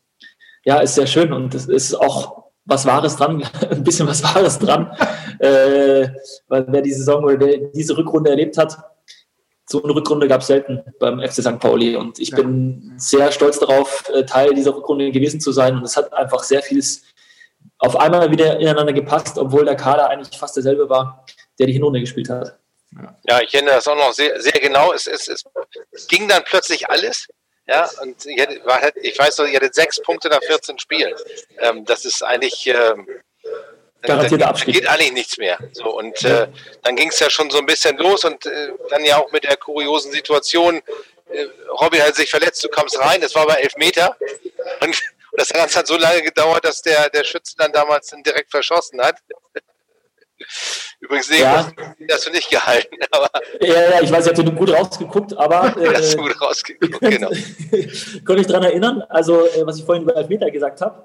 [0.65, 4.59] ja, ist sehr schön und es ist auch was Wahres dran, ein bisschen was Wahres
[4.59, 4.95] dran,
[5.39, 6.09] äh,
[6.47, 8.77] weil wer die Saison oder der, diese Rückrunde erlebt hat,
[9.73, 11.59] so eine Rückrunde gab es selten beim FC St.
[11.59, 12.37] Pauli und ich ja.
[12.37, 16.43] bin sehr stolz darauf, äh, Teil dieser Rückrunde gewesen zu sein und es hat einfach
[16.43, 17.01] sehr vieles
[17.79, 21.25] auf einmal wieder ineinander gepasst, obwohl der Kader eigentlich fast derselbe war,
[21.57, 22.59] der die Hinrunde gespielt hat.
[23.27, 24.93] Ja, ich erinnere das auch noch sehr, sehr genau.
[24.93, 25.27] Es, es,
[25.91, 27.27] es ging dann plötzlich alles.
[27.65, 31.15] Ja, und ich, hatte, war, ich weiß noch, ihr hattet sechs Punkte nach 14 Spielen.
[31.57, 32.67] Ähm, das ist eigentlich.
[32.67, 33.07] Ähm,
[34.03, 34.75] Garantierter Abstieg.
[34.75, 35.57] Geht eigentlich nichts mehr.
[35.71, 36.47] So, und äh,
[36.83, 39.43] dann ging es ja schon so ein bisschen los und äh, dann ja auch mit
[39.43, 40.81] der kuriosen Situation.
[41.31, 41.45] Äh,
[41.81, 44.15] Robby hat sich verletzt, du kamst rein, das war bei elf Meter.
[44.81, 45.01] Und, und
[45.37, 49.17] das Ganze hat so lange gedauert, dass der, der Schütze dann damals direkt verschossen hat.
[50.99, 51.71] Übrigens, nee, ja.
[52.11, 52.95] hast du nicht gehalten.
[53.11, 53.29] Aber
[53.61, 55.75] ja, ja, ich weiß, ihr habt gut rausgeguckt, aber.
[55.83, 57.29] Äh, hast gut rausgeguckt, genau.
[58.25, 61.03] konnte ich daran erinnern, also, äh, was ich vorhin über Elfmeter gesagt habe,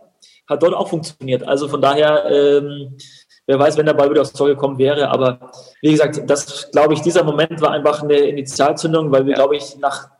[0.49, 1.43] hat dort auch funktioniert.
[1.43, 2.97] Also von daher, ähm,
[3.47, 5.09] wer weiß, wenn der Ball wieder aufs Tor gekommen wäre.
[5.09, 5.51] Aber
[5.82, 9.36] wie gesagt, das, glaube ich, dieser Moment war einfach eine Initialzündung, weil wir, ja.
[9.36, 10.11] glaube ich, nach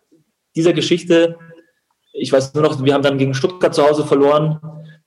[0.57, 1.37] dieser Geschichte,
[2.13, 4.61] ich weiß nur noch, wir haben dann gegen Stuttgart zu Hause verloren.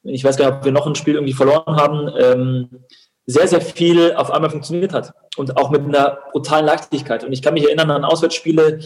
[0.04, 2.10] Ich weiß gar nicht, ob wir noch ein Spiel irgendwie verloren haben.
[2.18, 2.86] Ähm,
[3.26, 7.24] sehr, sehr viel auf einmal funktioniert hat und auch mit einer brutalen Leichtigkeit.
[7.24, 8.80] Und ich kann mich erinnern an Auswärtsspiele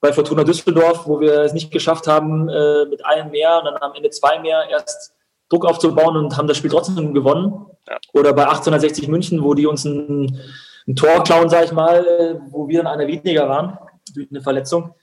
[0.00, 3.76] bei Fortuna Düsseldorf, wo wir es nicht geschafft haben, äh, mit einem mehr und dann
[3.76, 5.14] am Ende zwei mehr erst
[5.48, 7.66] Druck aufzubauen und haben das Spiel trotzdem gewonnen.
[7.88, 7.98] Ja.
[8.14, 10.40] Oder bei 1860 München, wo die uns ein,
[10.88, 13.78] ein Tor klauen, sage ich mal, wo wir dann einer weniger waren
[14.14, 14.94] durch eine Verletzung,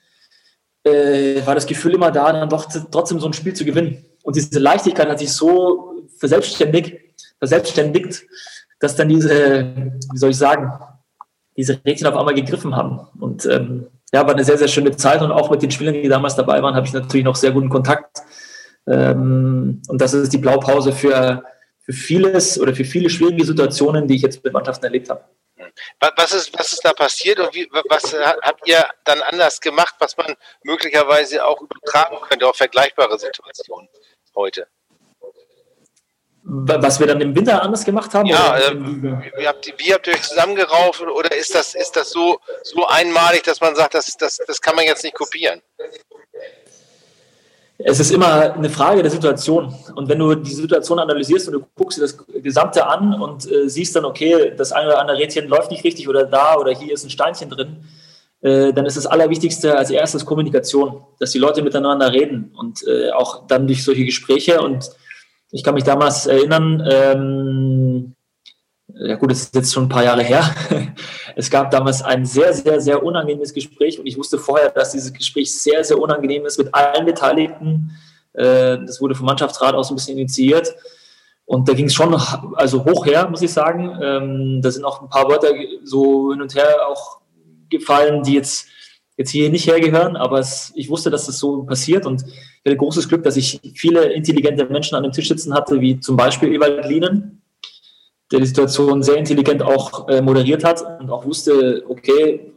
[0.84, 4.05] äh, war das Gefühl immer da, dann doch trotzdem so ein Spiel zu gewinnen.
[4.23, 6.97] Und diese Leichtigkeit hat sich so verselbstständigt,
[7.38, 8.25] verselbstständigt
[8.80, 10.71] dass dann diese, wie soll ich sagen,
[11.57, 12.99] diese Rädchen auf einmal gegriffen haben.
[13.19, 16.07] Und ähm, ja, war eine sehr, sehr schöne Zeit und auch mit den Spielern, die
[16.07, 18.21] damals dabei waren, habe ich natürlich noch sehr guten Kontakt.
[18.88, 21.43] Ähm, und das ist die Blaupause für,
[21.82, 25.23] für vieles oder für viele schwierige Situationen, die ich jetzt mit Mannschaften erlebt habe.
[25.99, 30.17] Was ist, was ist da passiert und wie, was habt ihr dann anders gemacht, was
[30.17, 33.89] man möglicherweise auch übertragen könnte auf vergleichbare Situationen
[34.36, 34.67] heute?
[36.51, 38.25] Was wir dann im Winter anders gemacht haben?
[38.25, 42.09] Ja, äh, wie, habt ihr, wie habt ihr euch zusammengerauft oder ist das, ist das
[42.09, 45.61] so, so einmalig, dass man sagt, das, das, das kann man jetzt nicht kopieren?
[47.77, 49.73] Es ist immer eine Frage der Situation.
[49.95, 53.69] Und wenn du die Situation analysierst und du guckst dir das Gesamte an und äh,
[53.69, 56.91] siehst dann, okay, das eine oder andere Rädchen läuft nicht richtig oder da oder hier
[56.93, 57.83] ist ein Steinchen drin,
[58.41, 63.11] äh, dann ist das Allerwichtigste als erstes Kommunikation, dass die Leute miteinander reden und äh,
[63.11, 64.89] auch dann durch solche Gespräche und
[65.51, 68.15] ich kann mich damals erinnern, ähm,
[68.87, 70.43] ja gut, das ist jetzt schon ein paar Jahre her.
[71.35, 75.13] Es gab damals ein sehr, sehr, sehr unangenehmes Gespräch und ich wusste vorher, dass dieses
[75.13, 77.91] Gespräch sehr, sehr unangenehm ist mit allen Beteiligten.
[78.33, 80.75] Äh, das wurde vom Mannschaftsrat aus ein bisschen initiiert.
[81.45, 82.13] Und da ging es schon
[82.55, 83.97] also hoch her, muss ich sagen.
[84.01, 87.21] Ähm, da sind auch ein paar Wörter so hin und her auch
[87.69, 88.67] gefallen, die jetzt
[89.20, 92.78] jetzt hier nicht hergehören, aber es, ich wusste, dass das so passiert und ich hatte
[92.78, 96.53] großes Glück, dass ich viele intelligente Menschen an dem Tisch sitzen hatte, wie zum Beispiel
[96.53, 97.41] Ewald Lienen,
[98.32, 102.53] der die Situation sehr intelligent auch äh, moderiert hat und auch wusste, okay,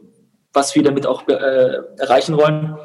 [0.53, 2.77] was wir damit auch äh, erreichen wollen.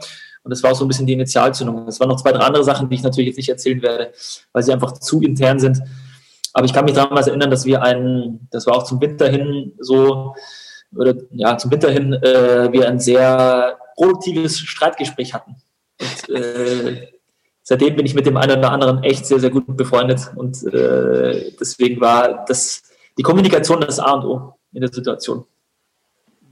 [0.43, 1.87] Und das war auch so ein bisschen die Initialzündung.
[1.87, 4.13] Es waren noch zwei, drei andere Sachen, die ich natürlich jetzt nicht erzählen werde,
[4.53, 5.81] weil sie einfach zu intern sind.
[6.53, 9.75] Aber ich kann mich damals erinnern, dass wir einen, das war auch zum Winter hin
[9.79, 10.35] so,
[10.95, 15.57] oder ja, zum Winter hin äh, wir ein sehr produktives Streitgespräch hatten.
[16.01, 17.09] Und, äh,
[17.63, 20.31] seitdem bin ich mit dem einen oder anderen echt sehr, sehr gut befreundet.
[20.35, 22.83] Und äh, deswegen war das
[23.19, 25.45] die Kommunikation das A und O in der Situation.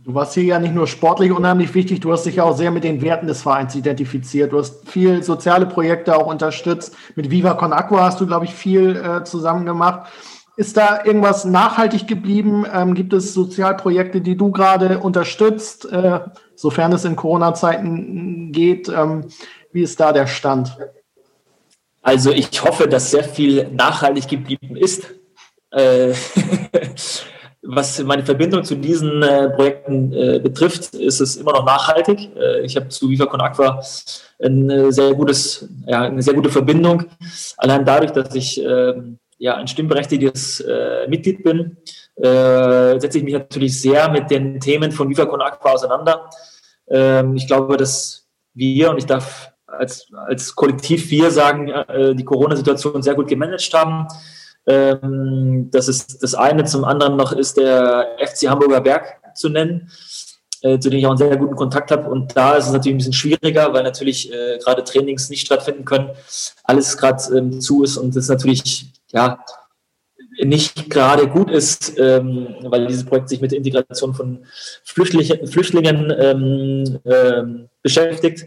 [0.04, 2.70] Du warst hier ja nicht nur sportlich unheimlich wichtig, du hast dich ja auch sehr
[2.70, 4.52] mit den Werten des Vereins identifiziert.
[4.52, 6.94] Du hast viel soziale Projekte auch unterstützt.
[7.16, 10.08] Mit Viva Con Aqua hast du, glaube ich, viel äh, zusammen gemacht.
[10.56, 12.64] Ist da irgendwas nachhaltig geblieben?
[12.72, 16.20] Ähm, gibt es Sozialprojekte, die du gerade unterstützt, äh,
[16.54, 18.88] sofern es in Corona-Zeiten geht?
[18.88, 19.26] Ähm,
[19.72, 20.76] wie ist da der Stand?
[22.00, 25.06] Also ich hoffe, dass sehr viel nachhaltig geblieben ist.
[25.70, 26.14] Äh,
[27.62, 32.30] was meine Verbindung zu diesen äh, Projekten äh, betrifft, ist es immer noch nachhaltig.
[32.36, 33.82] Äh, ich habe zu Viva Con Aqua
[34.42, 37.04] ein äh, sehr gutes, ja, eine sehr gute Verbindung.
[37.56, 41.76] Allein dadurch, dass ich ähm, ja, ein stimmberechtigtes äh, Mitglied bin,
[42.16, 46.30] äh, setze ich mich natürlich sehr mit den Themen von Viva Con Aqua auseinander.
[46.88, 52.24] Ähm, ich glaube, dass wir, und ich darf als, als Kollektiv wir sagen, äh, die
[52.24, 54.06] Corona-Situation sehr gut gemanagt haben.
[54.66, 56.64] Ähm, das ist das eine.
[56.64, 59.90] Zum anderen noch ist der FC Hamburger Berg zu nennen,
[60.62, 62.08] äh, zu dem ich auch einen sehr guten Kontakt habe.
[62.08, 65.84] Und da ist es natürlich ein bisschen schwieriger, weil natürlich äh, gerade Trainings nicht stattfinden
[65.84, 66.10] können,
[66.64, 69.38] alles gerade ähm, zu ist und das natürlich ja
[70.42, 74.44] nicht gerade gut ist, ähm, weil dieses Projekt sich mit der Integration von
[74.84, 78.46] Flüchtling Flüchtlingen ähm, ähm, beschäftigt.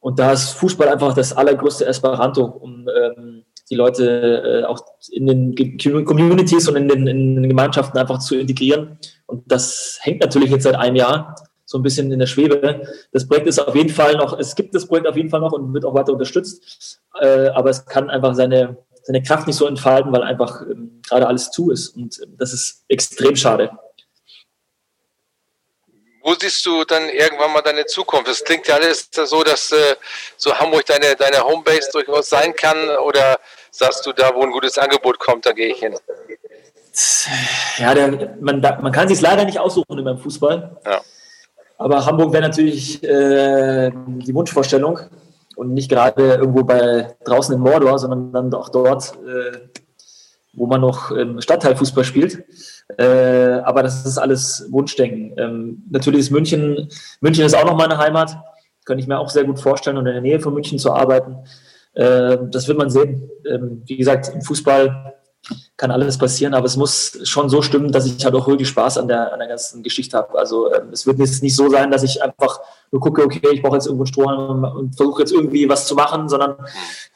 [0.00, 5.26] Und da ist Fußball einfach das allergrößte Esperanto, um ähm, die Leute äh, auch in
[5.26, 8.98] den Communities und in den, in den, Gemeinschaften einfach zu integrieren.
[9.26, 11.34] Und das hängt natürlich jetzt seit einem Jahr
[11.64, 12.82] so ein bisschen in der Schwebe.
[13.12, 15.52] Das Projekt ist auf jeden Fall noch, es gibt das Projekt auf jeden Fall noch
[15.52, 19.66] und wird auch weiter unterstützt, äh, aber es kann einfach seine, seine Kraft nicht so
[19.66, 21.90] entfalten, weil einfach ähm, gerade alles zu ist.
[21.90, 23.70] Und äh, das ist extrem schade.
[26.22, 28.28] Wo siehst du dann irgendwann mal deine Zukunft?
[28.28, 29.96] Es klingt ja alles so, dass äh,
[30.38, 32.78] so Hamburg deine, deine Homebase durchaus sein kann.
[32.96, 33.38] Oder
[33.70, 35.94] sagst du, da wo ein gutes Angebot kommt, da gehe ich hin?
[37.76, 40.80] Ja, der, man, man kann sich leider nicht aussuchen in meinem Fußball.
[40.86, 41.02] Ja.
[41.76, 45.00] Aber Hamburg wäre natürlich äh, die Wunschvorstellung
[45.56, 49.58] und nicht gerade irgendwo bei draußen in Mordor, sondern dann auch dort, äh,
[50.52, 52.44] wo man noch ähm, Stadtteilfußball spielt.
[52.96, 55.34] Äh, aber das ist alles Wunschdenken.
[55.36, 56.88] Ähm, natürlich ist München,
[57.20, 58.36] München ist auch noch meine Heimat.
[58.84, 61.38] Könnte ich mir auch sehr gut vorstellen und in der Nähe von München zu arbeiten.
[61.94, 63.30] Äh, das wird man sehen.
[63.48, 65.14] Ähm, wie gesagt, im Fußball
[65.76, 68.98] kann alles passieren, aber es muss schon so stimmen, dass ich halt auch wirklich Spaß
[68.98, 70.38] an der, an der ganzen Geschichte habe.
[70.38, 73.62] Also ähm, es wird jetzt nicht so sein, dass ich einfach nur gucke, okay, ich
[73.62, 76.56] brauche jetzt irgendwo einen Strohhalm und versuche jetzt irgendwie was zu machen, sondern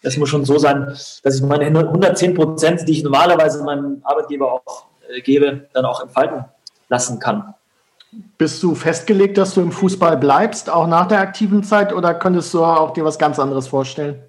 [0.03, 0.87] es muss schon so sein,
[1.23, 6.03] dass ich meine 110 Prozent, die ich normalerweise meinem Arbeitgeber auch äh, gebe, dann auch
[6.03, 6.45] entfalten
[6.89, 7.55] lassen kann.
[8.39, 12.55] Bist du festgelegt, dass du im Fußball bleibst, auch nach der aktiven Zeit, oder könntest
[12.55, 14.23] du auch dir was ganz anderes vorstellen?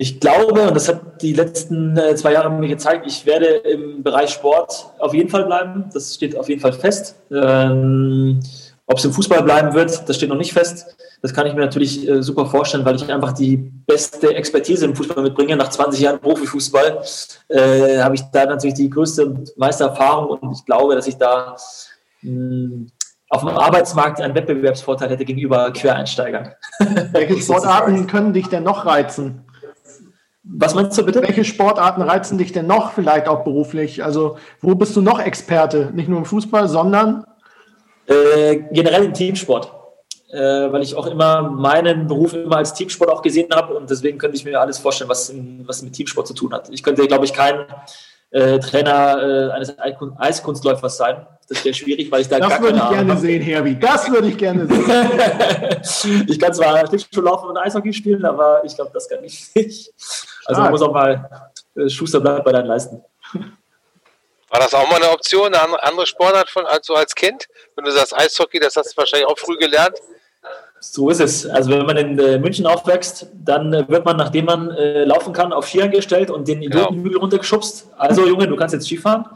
[0.00, 4.04] Ich glaube, und das hat die letzten äh, zwei Jahre mir gezeigt, ich werde im
[4.04, 5.86] Bereich Sport auf jeden Fall bleiben.
[5.92, 7.16] Das steht auf jeden Fall fest.
[7.32, 8.38] Ähm,
[8.86, 10.96] Ob es im Fußball bleiben wird, das steht noch nicht fest.
[11.20, 14.94] Das kann ich mir natürlich äh, super vorstellen, weil ich einfach die beste Expertise im
[14.94, 15.56] Fußball mitbringe.
[15.56, 17.02] Nach 20 Jahren Profifußball
[17.48, 21.16] äh, habe ich da natürlich die größte und meiste Erfahrung und ich glaube, dass ich
[21.16, 21.56] da
[22.22, 22.86] mh, hm,
[23.30, 26.52] auf dem Arbeitsmarkt einen Wettbewerbsvorteil hätte gegenüber Quereinsteigern.
[27.10, 29.44] Welche Sportarten können dich denn noch reizen?
[30.50, 31.22] Was meinst du bitte?
[31.22, 34.02] Welche Sportarten reizen dich denn noch vielleicht auch beruflich?
[34.02, 35.90] Also wo bist du noch Experte?
[35.94, 37.24] Nicht nur im Fußball, sondern?
[38.06, 39.72] Äh, generell im Teamsport
[40.30, 44.18] äh, weil ich auch immer meinen Beruf immer als Teamsport auch gesehen habe und deswegen
[44.18, 46.68] könnte ich mir alles vorstellen, was, in, was mit Teamsport zu tun hat.
[46.70, 47.64] Ich könnte, glaube ich, kein
[48.30, 51.26] äh, Trainer äh, eines Eiskunstläufers sein.
[51.48, 53.06] Das wäre schwierig, weil ich da das gar keine Ahnung habe.
[53.06, 53.78] Das würde ich gerne sehen, Herbie.
[53.80, 56.26] Das würde ich gerne sehen.
[56.28, 59.94] ich kann zwar Schlittschuh laufen und Eishockey spielen, aber ich glaube, das kann ich nicht.
[60.48, 61.28] Also man muss auch mal
[61.76, 63.04] äh, Schuster bleibt bei deinen Leisten.
[64.50, 67.48] War das auch mal eine Option, eine andere Sportart von also als Kind?
[67.76, 69.96] Wenn du sagst Eishockey, das hast du wahrscheinlich auch früh gelernt.
[70.80, 71.44] So ist es.
[71.44, 75.34] Also wenn man in äh, München aufwächst, dann äh, wird man, nachdem man äh, laufen
[75.34, 77.18] kann, auf Skiern gestellt und den Idiotenhügel ja.
[77.18, 77.88] runtergeschubst.
[77.98, 79.26] Also Junge, du kannst jetzt Skifahren.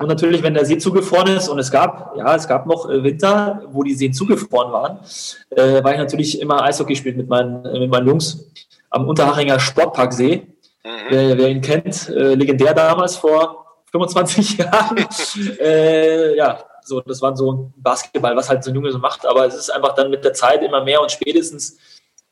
[0.00, 3.62] Und natürlich, wenn der See zugefroren ist und es gab, ja, es gab noch Winter,
[3.70, 4.98] wo die Seen zugefroren waren,
[5.84, 8.50] war ich natürlich immer Eishockey spielen mit meinen, mit meinen Jungs
[8.90, 10.46] am Unterhachinger Sportparksee.
[10.84, 10.88] Mhm.
[11.08, 15.06] Wer, wer, ihn kennt, legendär damals vor 25 Jahren.
[16.36, 19.26] ja, so, das war so Basketball, was halt so ein Junge so macht.
[19.26, 21.78] Aber es ist einfach dann mit der Zeit immer mehr und spätestens,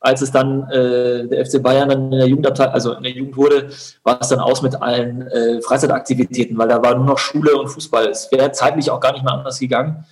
[0.00, 3.36] als es dann äh, der FC Bayern dann in der Jugendabteilung, also in der Jugend
[3.36, 3.70] wurde,
[4.04, 7.68] war es dann aus mit allen äh, Freizeitaktivitäten, weil da war nur noch Schule und
[7.68, 8.08] Fußball.
[8.08, 10.04] Es wäre zeitlich auch gar nicht mehr anders gegangen.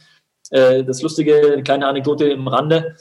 [0.50, 2.96] Äh, das lustige, eine kleine Anekdote im Rande,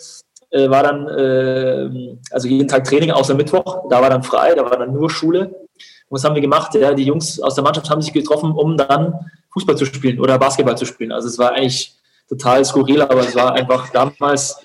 [0.55, 4.63] äh, war dann, äh, also jeden Tag Training außer Mittwoch, da war dann frei, da
[4.63, 5.47] war dann nur Schule.
[5.47, 6.73] Und was haben wir gemacht?
[6.75, 9.13] Ja, die Jungs aus der Mannschaft haben sich getroffen, um dann
[9.51, 11.11] Fußball zu spielen oder Basketball zu spielen.
[11.11, 11.95] Also es war eigentlich
[12.29, 14.57] total skurril, aber es war einfach damals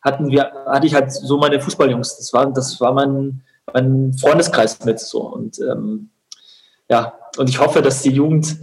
[0.00, 2.18] hatten wir, hatte ich halt so meine Fußballjungs.
[2.18, 3.42] Das war, das war mein,
[3.72, 5.22] mein Freundeskreis mit so.
[5.22, 6.10] Und ähm,
[6.88, 8.56] ja, und ich hoffe, dass die Jugend,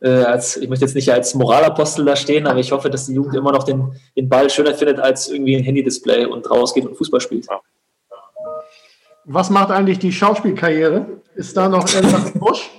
[0.00, 3.14] äh, als, ich möchte jetzt nicht als Moralapostel da stehen, aber ich hoffe, dass die
[3.14, 6.96] Jugend immer noch den, den Ball schöner findet als irgendwie ein Handy-Display und rausgeht und
[6.96, 7.46] Fußball spielt.
[9.24, 11.06] Was macht eigentlich die Schauspielkarriere?
[11.34, 12.70] Ist da noch irgendwas im Busch?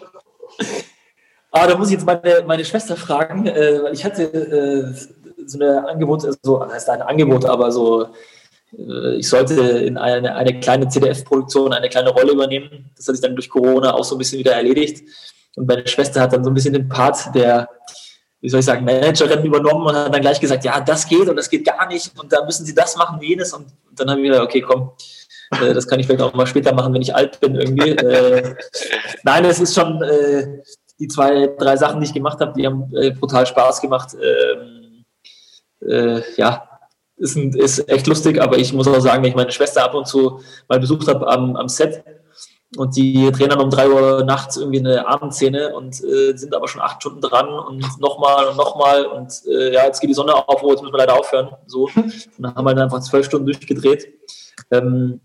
[1.52, 4.94] Ah, da muss ich jetzt meine, meine Schwester fragen, äh, weil ich hatte äh,
[5.46, 8.10] so eine Angebot, also das heißt ein Angebot, aber so,
[8.78, 12.92] äh, ich sollte in eine, eine kleine CDF-Produktion eine kleine Rolle übernehmen.
[12.96, 15.04] Das hat sich dann durch Corona auch so ein bisschen wieder erledigt.
[15.58, 17.68] Und meine Schwester hat dann so ein bisschen den Part der,
[18.40, 21.36] wie soll ich sagen, Managerin übernommen und hat dann gleich gesagt, ja, das geht und
[21.36, 23.54] das geht gar nicht und da müssen sie das machen, jenes.
[23.54, 24.92] Und dann haben wir gesagt, okay, komm,
[25.52, 27.92] Äh, das kann ich vielleicht auch mal später machen, wenn ich alt bin irgendwie.
[28.08, 28.56] Äh,
[29.24, 30.62] nein, es ist schon äh,
[31.00, 34.16] die zwei, drei Sachen, die ich gemacht habe, die haben äh, brutal Spaß gemacht.
[34.16, 35.06] Ähm,
[35.82, 36.68] äh, ja,
[37.18, 39.94] ist, ein, ist echt lustig, aber ich muss auch sagen, wenn ich meine Schwester ab
[39.94, 42.04] und zu mal besucht habe am, am Set,
[42.76, 46.68] und die drehen dann um drei Uhr nachts irgendwie eine Abendszene und äh, sind aber
[46.68, 50.36] schon acht Stunden dran und nochmal und nochmal und äh, ja, jetzt geht die Sonne
[50.36, 51.56] auf, oh, jetzt müssen wir leider aufhören.
[51.66, 51.90] So.
[51.96, 54.14] Und dann haben wir dann einfach zwölf Stunden durchgedreht.
[54.72, 55.22] Ähm,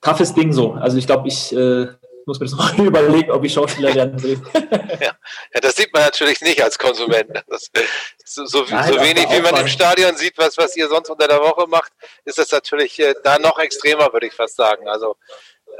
[0.00, 0.72] toughes Ding so.
[0.72, 1.86] Also ich glaube, ich äh,
[2.26, 4.40] muss mir das mal überlegen, ob ich Schauspieler werden will.
[5.00, 5.12] ja.
[5.54, 7.42] ja, das sieht man natürlich nicht als Konsument.
[7.48, 7.70] Das,
[8.24, 11.26] so, so, Nein, so wenig wie man im Stadion sieht, was, was ihr sonst unter
[11.26, 11.92] der Woche macht,
[12.24, 14.88] ist das natürlich äh, da noch extremer, würde ich fast sagen.
[14.88, 15.16] Also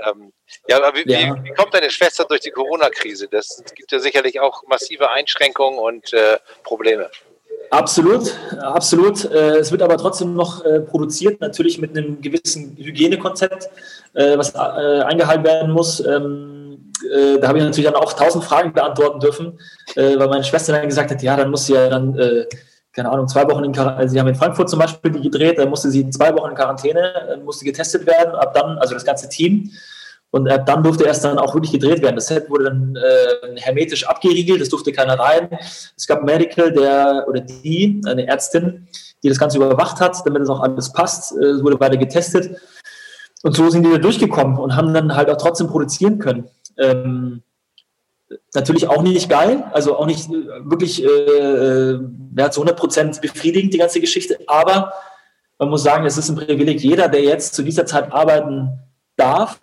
[0.06, 0.32] ähm,
[0.68, 1.36] ja, aber wie, ja.
[1.42, 3.28] Wie, kommt deine Schwester durch die Corona-Krise?
[3.28, 7.10] Das gibt ja sicherlich auch massive Einschränkungen und äh, Probleme.
[7.70, 9.24] Absolut, absolut.
[9.26, 13.68] Äh, es wird aber trotzdem noch äh, produziert, natürlich mit einem gewissen Hygienekonzept,
[14.14, 16.04] äh, was eingehalten werden muss.
[16.04, 16.92] Ähm,
[17.40, 19.58] da habe ich natürlich dann auch tausend Fragen beantworten dürfen,
[19.94, 22.14] weil meine Schwester dann gesagt hat, ja, dann muss sie ja dann
[22.92, 25.58] keine Ahnung, zwei Wochen in Quarantäne, also sie haben in Frankfurt zum Beispiel die gedreht,
[25.58, 29.30] da musste sie zwei Wochen in Quarantäne, musste getestet werden, ab dann, also das ganze
[29.30, 29.70] Team.
[30.32, 32.14] Und ab dann durfte erst dann auch wirklich gedreht werden.
[32.14, 35.48] Das Set wurde dann äh, hermetisch abgeriegelt, es durfte keiner rein.
[35.96, 38.86] Es gab Medical, der oder die, eine Ärztin,
[39.22, 41.32] die das Ganze überwacht hat, damit es auch alles passt.
[41.32, 42.56] Es wurde weiter getestet.
[43.42, 46.48] Und so sind die da durchgekommen und haben dann halt auch trotzdem produzieren können.
[46.78, 47.42] Ähm,
[48.54, 51.98] natürlich auch nicht geil, also auch nicht äh, wirklich äh,
[52.36, 54.92] ja, zu 100 befriedigend, die ganze Geschichte, aber
[55.58, 56.80] man muss sagen, es ist ein Privileg.
[56.80, 58.78] Jeder, der jetzt zu dieser Zeit arbeiten
[59.16, 59.58] darf,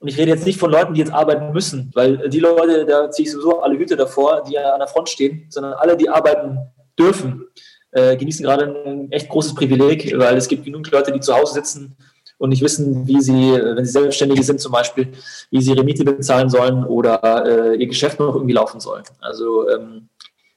[0.00, 3.10] und ich rede jetzt nicht von Leuten, die jetzt arbeiten müssen, weil die Leute, da
[3.10, 6.58] ziehe ich sowieso alle Hüte davor, die an der Front stehen, sondern alle, die arbeiten
[6.98, 7.46] dürfen,
[7.90, 11.54] äh, genießen gerade ein echt großes Privileg, weil es gibt genug Leute, die zu Hause
[11.54, 11.96] sitzen
[12.38, 15.08] und nicht wissen, wie sie, wenn sie Selbstständige sind zum Beispiel,
[15.50, 19.02] wie sie ihre Miete bezahlen sollen oder äh, ihr Geschäft noch irgendwie laufen soll.
[19.20, 20.08] Also ähm,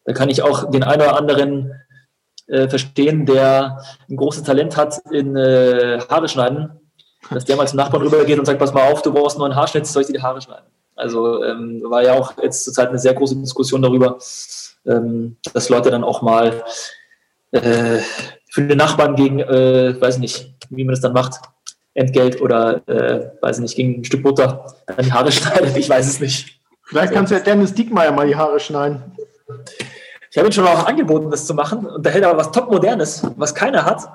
[0.06, 1.72] da kann ich auch den einen oder anderen
[2.48, 6.81] äh, verstehen, der ein großes Talent hat in äh, Haare schneiden,
[7.30, 9.56] dass der mal zum Nachbarn rübergeht und sagt, pass mal auf, du brauchst einen neuen
[9.56, 10.66] Haarschnitt, soll ich dir die Haare schneiden?
[10.96, 14.18] Also ähm, war ja auch jetzt zurzeit eine sehr große Diskussion darüber,
[14.86, 16.64] ähm, dass Leute dann auch mal
[17.52, 18.00] äh,
[18.50, 21.40] für den Nachbarn gegen, äh, weiß nicht, wie man das dann macht,
[21.94, 25.76] Entgelt oder, äh, weiß nicht, gegen ein Stück Butter an die Haare schneidet.
[25.76, 26.62] Ich weiß es nicht.
[26.84, 29.02] Vielleicht kannst du ja Dennis Diekmeyer mal die Haare schneiden.
[30.32, 31.86] Ich habe ihm schon auch angeboten, das zu machen.
[31.86, 34.10] Und der hält aber was top modernes, was keiner hat.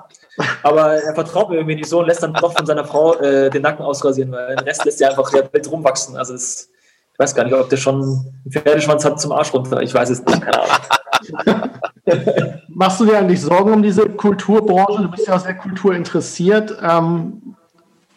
[0.63, 3.51] Aber er vertraut mir irgendwie nicht so und lässt dann doch von seiner Frau äh,
[3.51, 6.17] den Nacken ausrasieren, weil den Rest lässt er einfach der Welt rumwachsen.
[6.17, 6.71] Also es,
[7.13, 9.81] ich weiß gar nicht, ob der schon einen Pferdeschwanz hat zum Arsch runter.
[9.83, 10.41] Ich weiß es nicht.
[10.41, 11.69] Keine Ahnung.
[12.69, 15.03] Machst du dir eigentlich Sorgen um diese Kulturbranche?
[15.03, 16.75] Du bist ja auch sehr kulturinteressiert.
[16.81, 17.55] Ähm,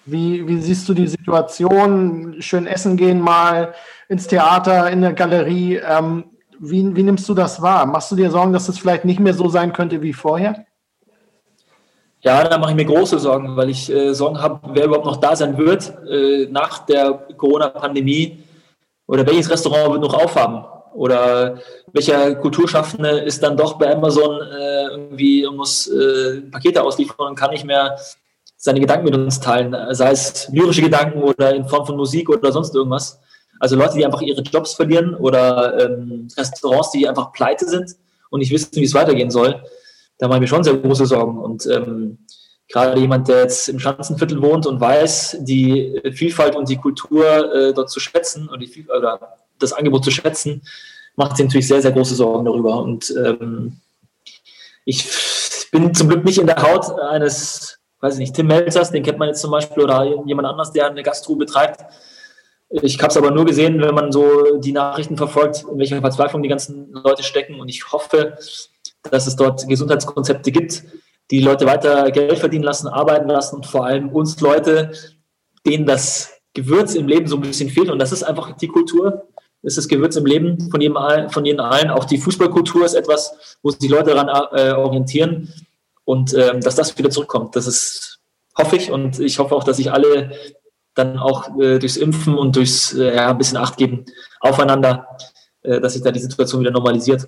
[0.07, 2.37] wie, wie siehst du die Situation?
[2.41, 3.75] Schön essen gehen mal
[4.09, 5.77] ins Theater, in der Galerie.
[5.77, 6.30] Ähm,
[6.61, 7.87] wie, wie nimmst du das wahr?
[7.87, 10.67] Machst du dir Sorgen, dass es vielleicht nicht mehr so sein könnte wie vorher?
[12.21, 15.17] Ja, da mache ich mir große Sorgen, weil ich äh, Sorgen habe, wer überhaupt noch
[15.17, 18.45] da sein wird äh, nach der Corona-Pandemie
[19.07, 20.63] oder welches Restaurant wird noch aufhaben
[20.95, 21.57] oder
[21.93, 27.37] welcher Kulturschaffende ist dann doch bei Amazon äh, irgendwie und muss äh, Pakete ausliefern und
[27.37, 27.97] kann nicht mehr
[28.59, 32.53] seine Gedanken mit uns teilen, sei es lyrische Gedanken oder in Form von Musik oder
[32.53, 33.19] sonst irgendwas.
[33.61, 37.95] Also Leute, die einfach ihre Jobs verlieren oder ähm, Restaurants, die einfach pleite sind
[38.31, 39.63] und nicht wissen, wie es weitergehen soll
[40.21, 41.39] da mache ich mir schon sehr große Sorgen.
[41.39, 42.19] Und ähm,
[42.69, 47.73] gerade jemand, der jetzt im Schanzenviertel wohnt und weiß, die Vielfalt und die Kultur äh,
[47.73, 50.63] dort zu schätzen oder, die, oder das Angebot zu schätzen,
[51.17, 52.83] macht sich natürlich sehr, sehr große Sorgen darüber.
[52.83, 53.81] Und ähm,
[54.85, 55.09] ich
[55.73, 59.19] bin zum Glück nicht in der Haut eines, weiß ich nicht, Tim Melzers, den kennt
[59.19, 61.81] man jetzt zum Beispiel, oder jemand anders, der eine Gastro betreibt.
[62.71, 66.43] Ich habe es aber nur gesehen, wenn man so die Nachrichten verfolgt, in welcher Verzweiflung
[66.43, 67.59] die ganzen Leute stecken.
[67.59, 68.39] Und ich hoffe,
[69.11, 70.85] dass es dort Gesundheitskonzepte gibt,
[71.33, 74.93] die Leute weiter Geld verdienen lassen, arbeiten lassen und vor allem uns Leute,
[75.67, 77.91] denen das Gewürz im Leben so ein bisschen fehlt.
[77.91, 79.29] Und das ist einfach die Kultur,
[79.63, 80.97] ist das Gewürz im Leben von jedem,
[81.29, 81.91] von jedem allen.
[81.91, 85.53] Auch die Fußballkultur ist etwas, wo sich Leute daran äh, orientieren.
[86.05, 88.21] Und ähm, dass das wieder zurückkommt, das ist,
[88.57, 88.91] hoffe ich.
[88.91, 90.33] Und ich hoffe auch, dass sich alle
[91.05, 94.05] dann auch äh, durchs Impfen und durchs äh, ja, ein bisschen Acht geben
[94.41, 95.07] aufeinander,
[95.63, 97.27] äh, dass sich da die Situation wieder normalisiert.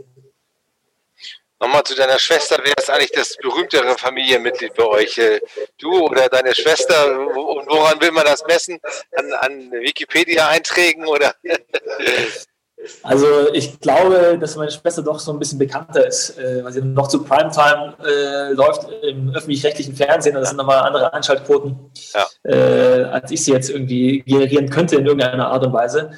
[1.60, 5.16] Nochmal zu deiner Schwester, wer ist eigentlich das berühmtere Familienmitglied bei euch?
[5.18, 5.40] Äh,
[5.78, 7.16] du oder deine Schwester?
[7.28, 8.80] Und woran will man das messen?
[9.16, 11.34] An, an Wikipedia-Einträgen oder?
[13.02, 16.82] Also ich glaube, dass meine Schwester doch so ein bisschen bekannter ist, äh, weil sie
[16.82, 20.34] noch zu Primetime äh, läuft im öffentlich-rechtlichen Fernsehen.
[20.34, 21.76] Das sind nochmal andere Einschaltquoten,
[22.14, 22.26] ja.
[22.42, 26.10] äh, als ich sie jetzt irgendwie generieren könnte in irgendeiner Art und Weise.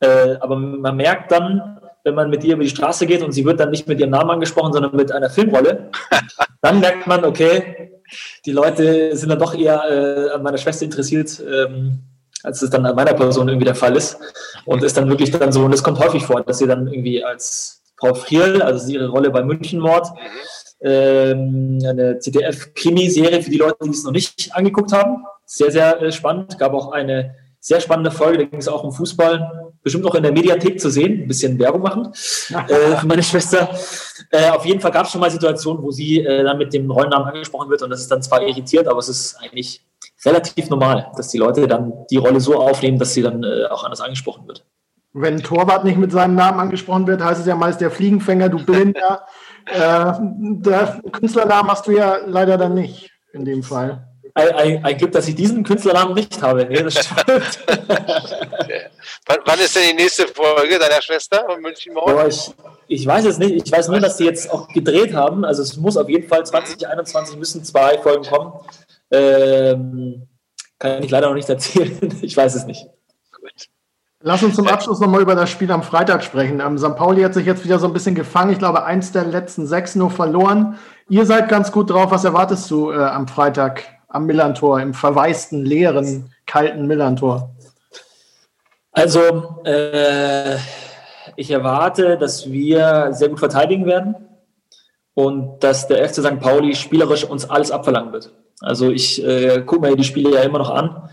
[0.00, 3.44] Äh, aber man merkt dann, wenn man mit ihr über die Straße geht und sie
[3.44, 5.90] wird dann nicht mit ihrem Namen angesprochen, sondern mit einer Filmrolle,
[6.60, 8.00] dann merkt man, okay,
[8.44, 11.40] die Leute sind dann doch eher äh, an meiner Schwester interessiert.
[11.40, 12.00] Ähm,
[12.42, 14.18] als es dann an meiner Person irgendwie der Fall ist.
[14.64, 17.24] Und ist dann wirklich dann so, und es kommt häufig vor, dass sie dann irgendwie
[17.24, 20.08] als Frau Friel, also ihre Rolle bei Münchenmord,
[20.80, 25.24] ähm, eine ZDF-Krimi-Serie für die Leute, die es noch nicht angeguckt haben.
[25.46, 26.58] Sehr, sehr äh, spannend.
[26.58, 30.24] Gab auch eine sehr spannende Folge, da ging es auch um Fußball, bestimmt auch in
[30.24, 32.06] der Mediathek zu sehen, ein bisschen Werbung machen
[32.68, 33.68] äh, für meine Schwester.
[34.30, 36.90] Äh, auf jeden Fall gab es schon mal Situationen, wo sie äh, dann mit dem
[36.90, 39.80] Rollennamen angesprochen wird und das ist dann zwar irritiert, aber es ist eigentlich
[40.24, 43.84] relativ normal, dass die Leute dann die Rolle so aufnehmen, dass sie dann äh, auch
[43.84, 44.64] anders angesprochen wird.
[45.14, 48.48] Wenn ein Torwart nicht mit seinem Namen angesprochen wird, heißt es ja meist der Fliegenfänger,
[48.48, 49.26] du Blinder.
[49.66, 54.08] äh, der Künstlernamen hast du ja leider dann nicht in dem Fall.
[54.34, 56.64] Ein, ein, ein, Glück, dass ich diesen Künstlernamen nicht habe.
[56.64, 57.58] Nee, das stimmt.
[59.26, 62.50] wann, ist denn die nächste Folge deiner Schwester München Boah, ich,
[62.86, 63.66] ich weiß es nicht.
[63.66, 65.44] Ich weiß nur, dass sie jetzt auch gedreht haben.
[65.44, 68.54] Also es muss auf jeden Fall 2021 müssen zwei Folgen kommen.
[69.12, 70.26] Ähm,
[70.78, 71.96] kann ich leider noch nicht erzählen.
[72.22, 72.88] ich weiß es nicht.
[73.30, 73.68] Gut.
[74.24, 76.60] Lass uns zum Abschluss nochmal über das Spiel am Freitag sprechen.
[76.60, 76.96] Ähm, St.
[76.96, 78.52] Pauli hat sich jetzt wieder so ein bisschen gefangen.
[78.52, 80.78] Ich glaube, eins der letzten sechs nur verloren.
[81.08, 82.10] Ihr seid ganz gut drauf.
[82.10, 87.50] Was erwartest du äh, am Freitag am Millantor, im verwaisten, leeren, kalten Millantor?
[88.92, 90.56] Also, äh,
[91.36, 94.14] ich erwarte, dass wir sehr gut verteidigen werden
[95.14, 96.40] und dass der FC St.
[96.40, 98.32] Pauli spielerisch uns alles abverlangen wird.
[98.62, 101.10] Also ich äh, gucke mir die Spiele ja immer noch an,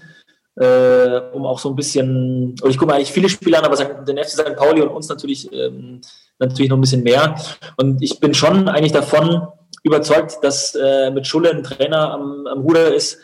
[0.56, 4.18] äh, um auch so ein bisschen, ich gucke mir eigentlich viele Spiele an, aber den
[4.18, 4.56] FC St.
[4.56, 6.02] Pauli und uns natürlich, ähm,
[6.38, 7.36] natürlich noch ein bisschen mehr.
[7.78, 9.48] Und ich bin schon eigentlich davon
[9.84, 13.18] überzeugt, dass äh, mit Schulle ein Trainer am, am Ruder ist,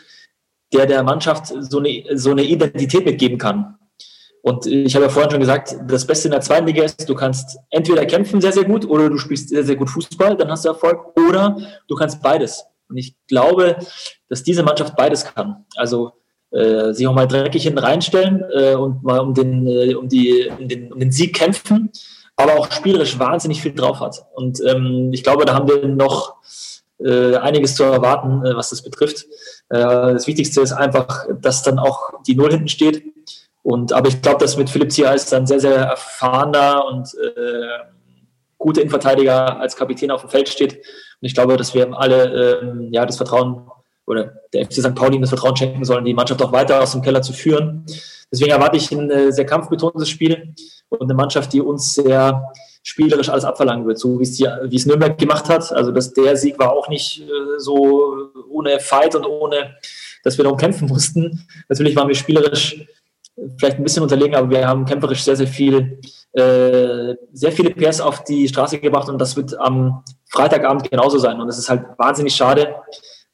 [0.72, 3.76] der der Mannschaft so eine, so eine Identität mitgeben kann.
[4.42, 7.14] Und ich habe ja vorhin schon gesagt, das Beste in der zweiten Liga ist, du
[7.16, 10.64] kannst entweder kämpfen sehr, sehr gut oder du spielst sehr, sehr gut Fußball, dann hast
[10.64, 11.56] du Erfolg, oder
[11.88, 12.64] du kannst beides.
[12.88, 13.76] Und ich glaube,
[14.28, 15.64] dass diese Mannschaft beides kann.
[15.76, 16.12] Also
[16.50, 20.50] äh, sich auch mal dreckig hinten reinstellen äh, und mal um den, äh, um, die,
[20.58, 21.90] um, den, um den Sieg kämpfen,
[22.36, 24.24] aber auch spielerisch wahnsinnig viel drauf hat.
[24.34, 26.36] Und ähm, ich glaube, da haben wir noch
[26.98, 29.26] äh, einiges zu erwarten, äh, was das betrifft.
[29.68, 33.02] Äh, das Wichtigste ist einfach, dass dann auch die Null hinten steht.
[33.62, 37.84] Und, aber ich glaube, dass mit Philipp Ziereis dann sehr, sehr erfahrener und äh,
[38.56, 40.80] guter Innenverteidiger als Kapitän auf dem Feld steht.
[41.20, 43.68] Und ich glaube, dass wir alle ähm, ja, das Vertrauen
[44.06, 44.94] oder der FC St.
[44.94, 47.84] Pauli das Vertrauen schenken sollen, die Mannschaft auch weiter aus dem Keller zu führen.
[48.30, 50.54] Deswegen erwarte ich ein äh, sehr kampfbetontes Spiel
[50.88, 52.52] und eine Mannschaft, die uns sehr
[52.82, 55.72] spielerisch alles abverlangen wird, so wie es, Nürnberg gemacht hat.
[55.72, 59.76] Also dass der Sieg war auch nicht äh, so ohne Fight und ohne,
[60.22, 61.46] dass wir darum kämpfen mussten.
[61.68, 62.86] Natürlich waren wir spielerisch
[63.58, 66.00] vielleicht ein bisschen unterlegen, aber wir haben kämpferisch sehr, sehr viel,
[66.32, 70.02] äh, sehr viele PS auf die Straße gebracht und das wird am
[70.36, 71.40] Freitagabend genauso sein.
[71.40, 72.76] Und es ist halt wahnsinnig schade.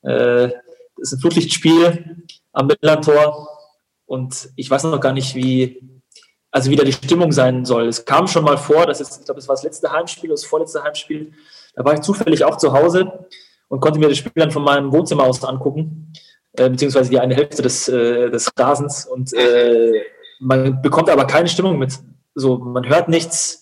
[0.02, 0.50] Äh,
[0.96, 3.48] ist ein Flutlichtspiel am Millantor
[4.06, 5.82] und ich weiß noch gar nicht, wie,
[6.50, 7.88] also wie da die Stimmung sein soll.
[7.88, 10.44] Es kam schon mal vor, das ist, ich glaube, das war das letzte Heimspiel, das
[10.44, 11.32] vorletzte Heimspiel.
[11.74, 13.26] Da war ich zufällig auch zu Hause
[13.68, 16.12] und konnte mir das Spiel dann von meinem Wohnzimmer aus angucken.
[16.52, 20.02] Äh, beziehungsweise die eine Hälfte des, äh, des Rasens und äh,
[20.38, 21.98] man bekommt aber keine Stimmung mit.
[22.34, 23.61] So, man hört nichts,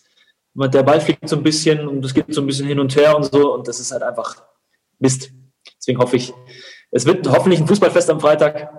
[0.68, 3.16] der Ball fliegt so ein bisschen und es geht so ein bisschen hin und her
[3.16, 4.42] und so und das ist halt einfach
[4.98, 5.30] Mist.
[5.78, 6.32] Deswegen hoffe ich,
[6.90, 8.70] es wird hoffentlich ein Fußballfest am Freitag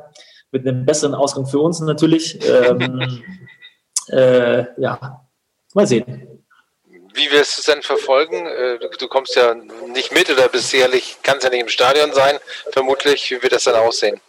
[0.52, 2.40] mit einem besseren Ausgang für uns natürlich.
[2.48, 3.24] Ähm,
[4.10, 5.26] äh, ja,
[5.74, 6.28] mal sehen.
[7.14, 8.46] Wie wirst du es denn verfolgen?
[8.46, 9.54] Äh, du kommst ja
[9.94, 12.38] nicht mit oder bist sicherlich, kannst ja nicht im Stadion sein,
[12.72, 13.32] vermutlich.
[13.32, 14.22] Wie wird das dann aussehen?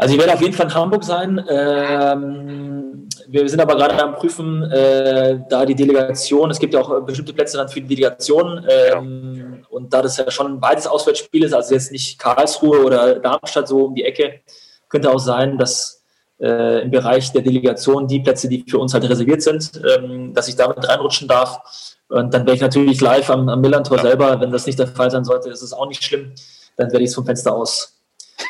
[0.00, 1.44] Also ich werde auf jeden Fall in Hamburg sein.
[1.46, 7.04] Ähm, wir sind aber gerade am Prüfen, äh, da die Delegation, es gibt ja auch
[7.04, 8.64] bestimmte Plätze dann für die Delegation.
[8.66, 9.66] Ähm, ja.
[9.68, 13.84] Und da das ja schon beides Auswärtsspiel ist, also jetzt nicht Karlsruhe oder Darmstadt so
[13.84, 14.40] um die Ecke,
[14.88, 16.02] könnte auch sein, dass
[16.40, 20.48] äh, im Bereich der Delegation die Plätze, die für uns halt reserviert sind, ähm, dass
[20.48, 21.60] ich damit reinrutschen darf.
[22.08, 24.04] Und dann wäre ich natürlich live am, am Millantor ja.
[24.04, 24.40] selber.
[24.40, 26.32] Wenn das nicht der Fall sein sollte, ist es auch nicht schlimm.
[26.78, 27.99] Dann werde ich es vom Fenster aus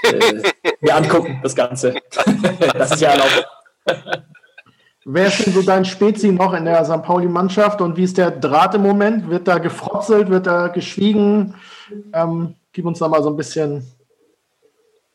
[0.03, 0.43] äh,
[0.81, 1.95] mir angucken, das Ganze.
[2.75, 3.47] das ist ja erlaubt.
[5.05, 7.03] Wer ist denn so dein Spezi noch in der St.
[7.03, 9.31] Pauli-Mannschaft und wie ist der Draht im Moment?
[9.31, 11.55] Wird da gefrotzelt, wird da geschwiegen?
[12.13, 13.83] Ähm, gib uns da mal so ein bisschen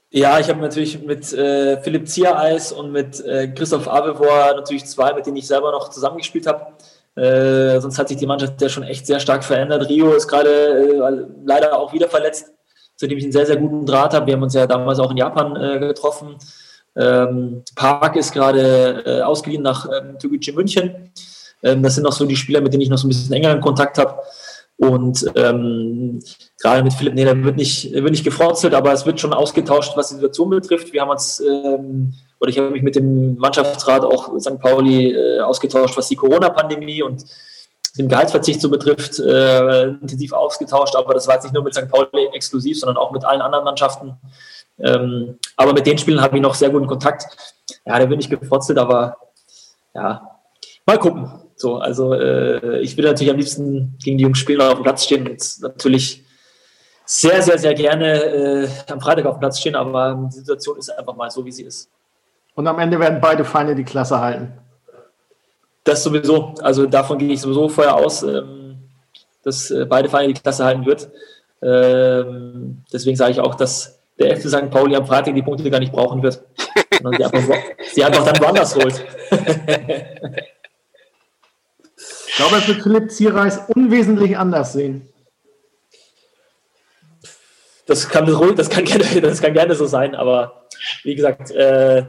[0.09, 5.13] Ja, ich habe natürlich mit äh, Philipp Ziereis und mit äh, Christoph Avevor natürlich zwei,
[5.13, 6.73] mit denen ich selber noch zusammengespielt habe.
[7.15, 9.88] Äh, sonst hat sich die Mannschaft ja schon echt sehr stark verändert.
[9.88, 12.54] Rio ist gerade äh, leider auch wieder verletzt,
[12.95, 14.27] zu dem ich einen sehr, sehr guten Draht habe.
[14.27, 16.35] Wir haben uns ja damals auch in Japan äh, getroffen.
[16.95, 21.11] Ähm, Park ist gerade äh, ausgeliehen nach ähm, Toguchi München.
[21.61, 23.61] Ähm, das sind noch so die Spieler, mit denen ich noch so ein bisschen engeren
[23.61, 24.21] Kontakt habe.
[24.77, 26.19] Und ähm,
[26.61, 30.09] gerade mit Philipp Neder wird nicht, wird nicht gefrotzelt, aber es wird schon ausgetauscht, was
[30.09, 30.91] die Situation betrifft.
[30.91, 34.59] Wir haben uns, ähm, oder ich habe mich mit dem Mannschaftsrat auch St.
[34.59, 37.23] Pauli äh, ausgetauscht, was die Corona-Pandemie und
[37.97, 40.95] den Gehaltsverzicht so betrifft, äh, intensiv ausgetauscht.
[40.95, 41.89] Aber das war jetzt nicht nur mit St.
[41.89, 44.17] Pauli exklusiv, sondern auch mit allen anderen Mannschaften.
[44.79, 47.25] Ähm, aber mit den Spielen habe ich noch sehr guten Kontakt.
[47.85, 49.17] Ja, da bin ich gefrotzelt, aber
[49.93, 50.39] ja,
[50.85, 51.31] mal gucken.
[51.55, 54.83] So, also äh, ich würde natürlich am liebsten gegen die Jungs spielen und auf dem
[54.83, 56.25] Platz stehen und natürlich
[57.05, 60.89] sehr, sehr, sehr gerne äh, am Freitag auf dem Platz stehen, aber die Situation ist
[60.89, 61.89] einfach mal so, wie sie ist.
[62.55, 64.53] Und am Ende werden beide Feinde die Klasse halten.
[65.86, 66.53] Das sowieso.
[66.61, 68.89] Also davon gehe ich sowieso vorher aus, ähm,
[69.43, 71.09] dass äh, beide Feinde die Klasse halten wird.
[71.61, 74.69] Ähm, deswegen sage ich auch, dass der FC St.
[74.69, 76.43] Pauli am Freitag die Punkte gar nicht brauchen wird.
[77.03, 77.57] Und sie einfach,
[77.93, 79.05] sie einfach dann woanders holt.
[82.27, 85.07] Ich glaube, es wird Philipp Zierreis unwesentlich anders sehen.
[87.86, 88.25] Das kann,
[88.55, 90.67] das, kann gerne, das kann gerne so sein, aber
[91.03, 92.05] wie gesagt, äh,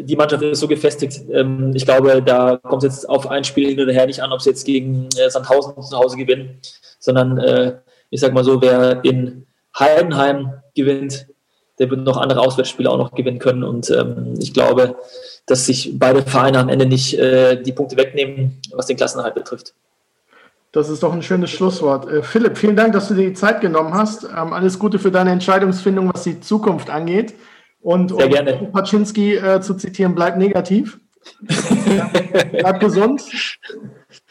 [0.00, 1.20] die Mannschaft ist so gefestigt.
[1.32, 4.32] Ähm, ich glaube, da kommt es jetzt auf ein Spiel hin oder her nicht an,
[4.32, 6.58] ob sie jetzt gegen äh, Sandhausen zu Hause gewinnen,
[6.98, 7.76] sondern äh,
[8.10, 9.46] ich sag mal so, wer in
[9.78, 11.26] Heidenheim gewinnt,
[11.78, 13.62] der wird noch andere Auswärtsspiele auch noch gewinnen können.
[13.62, 14.96] Und ähm, ich glaube,
[15.46, 19.74] dass sich beide Vereine am Ende nicht äh, die Punkte wegnehmen, was den Klassenerhalt betrifft.
[20.72, 22.26] Das ist doch ein schönes Schlusswort.
[22.26, 24.24] Philipp, vielen Dank, dass du dir die Zeit genommen hast.
[24.24, 27.34] Ähm, alles Gute für deine Entscheidungsfindung, was die Zukunft angeht.
[27.80, 28.52] Und Sehr um gerne.
[28.72, 31.00] Paczynski äh, zu zitieren, bleib negativ.
[32.52, 33.22] bleib gesund.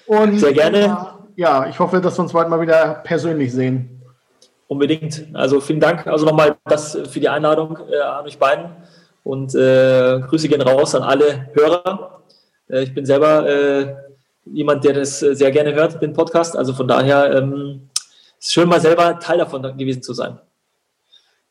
[0.06, 1.08] Und, Sehr gerne.
[1.36, 4.02] ja, ich hoffe, dass wir uns bald mal wieder persönlich sehen.
[4.68, 5.28] Unbedingt.
[5.34, 6.08] Also vielen Dank.
[6.08, 8.72] Also nochmal das für die Einladung äh, an euch beiden.
[9.24, 12.22] Und äh, Grüße gehen raus an alle Hörer.
[12.70, 13.96] Äh, ich bin selber äh,
[14.46, 16.58] jemand, der das sehr gerne hört, den Podcast.
[16.58, 17.90] Also von daher ähm,
[18.40, 20.38] ist schön, mal selber Teil davon gewesen zu sein.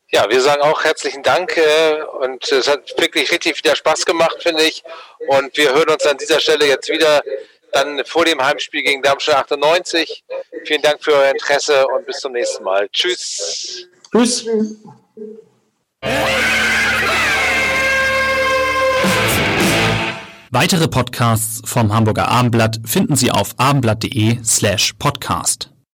[0.09, 4.37] Ja, wir sagen auch herzlichen Dank äh, und es hat wirklich richtig wieder Spaß gemacht,
[4.41, 4.83] finde ich.
[5.27, 7.21] Und wir hören uns an dieser Stelle jetzt wieder
[7.73, 10.23] dann vor dem Heimspiel gegen Darmstadt 98.
[10.65, 12.87] Vielen Dank für euer Interesse und bis zum nächsten Mal.
[12.89, 13.87] Tschüss.
[14.11, 14.45] Tschüss.
[20.51, 25.69] Weitere Podcasts vom Hamburger Abendblatt finden Sie auf abendblatt.de slash podcast.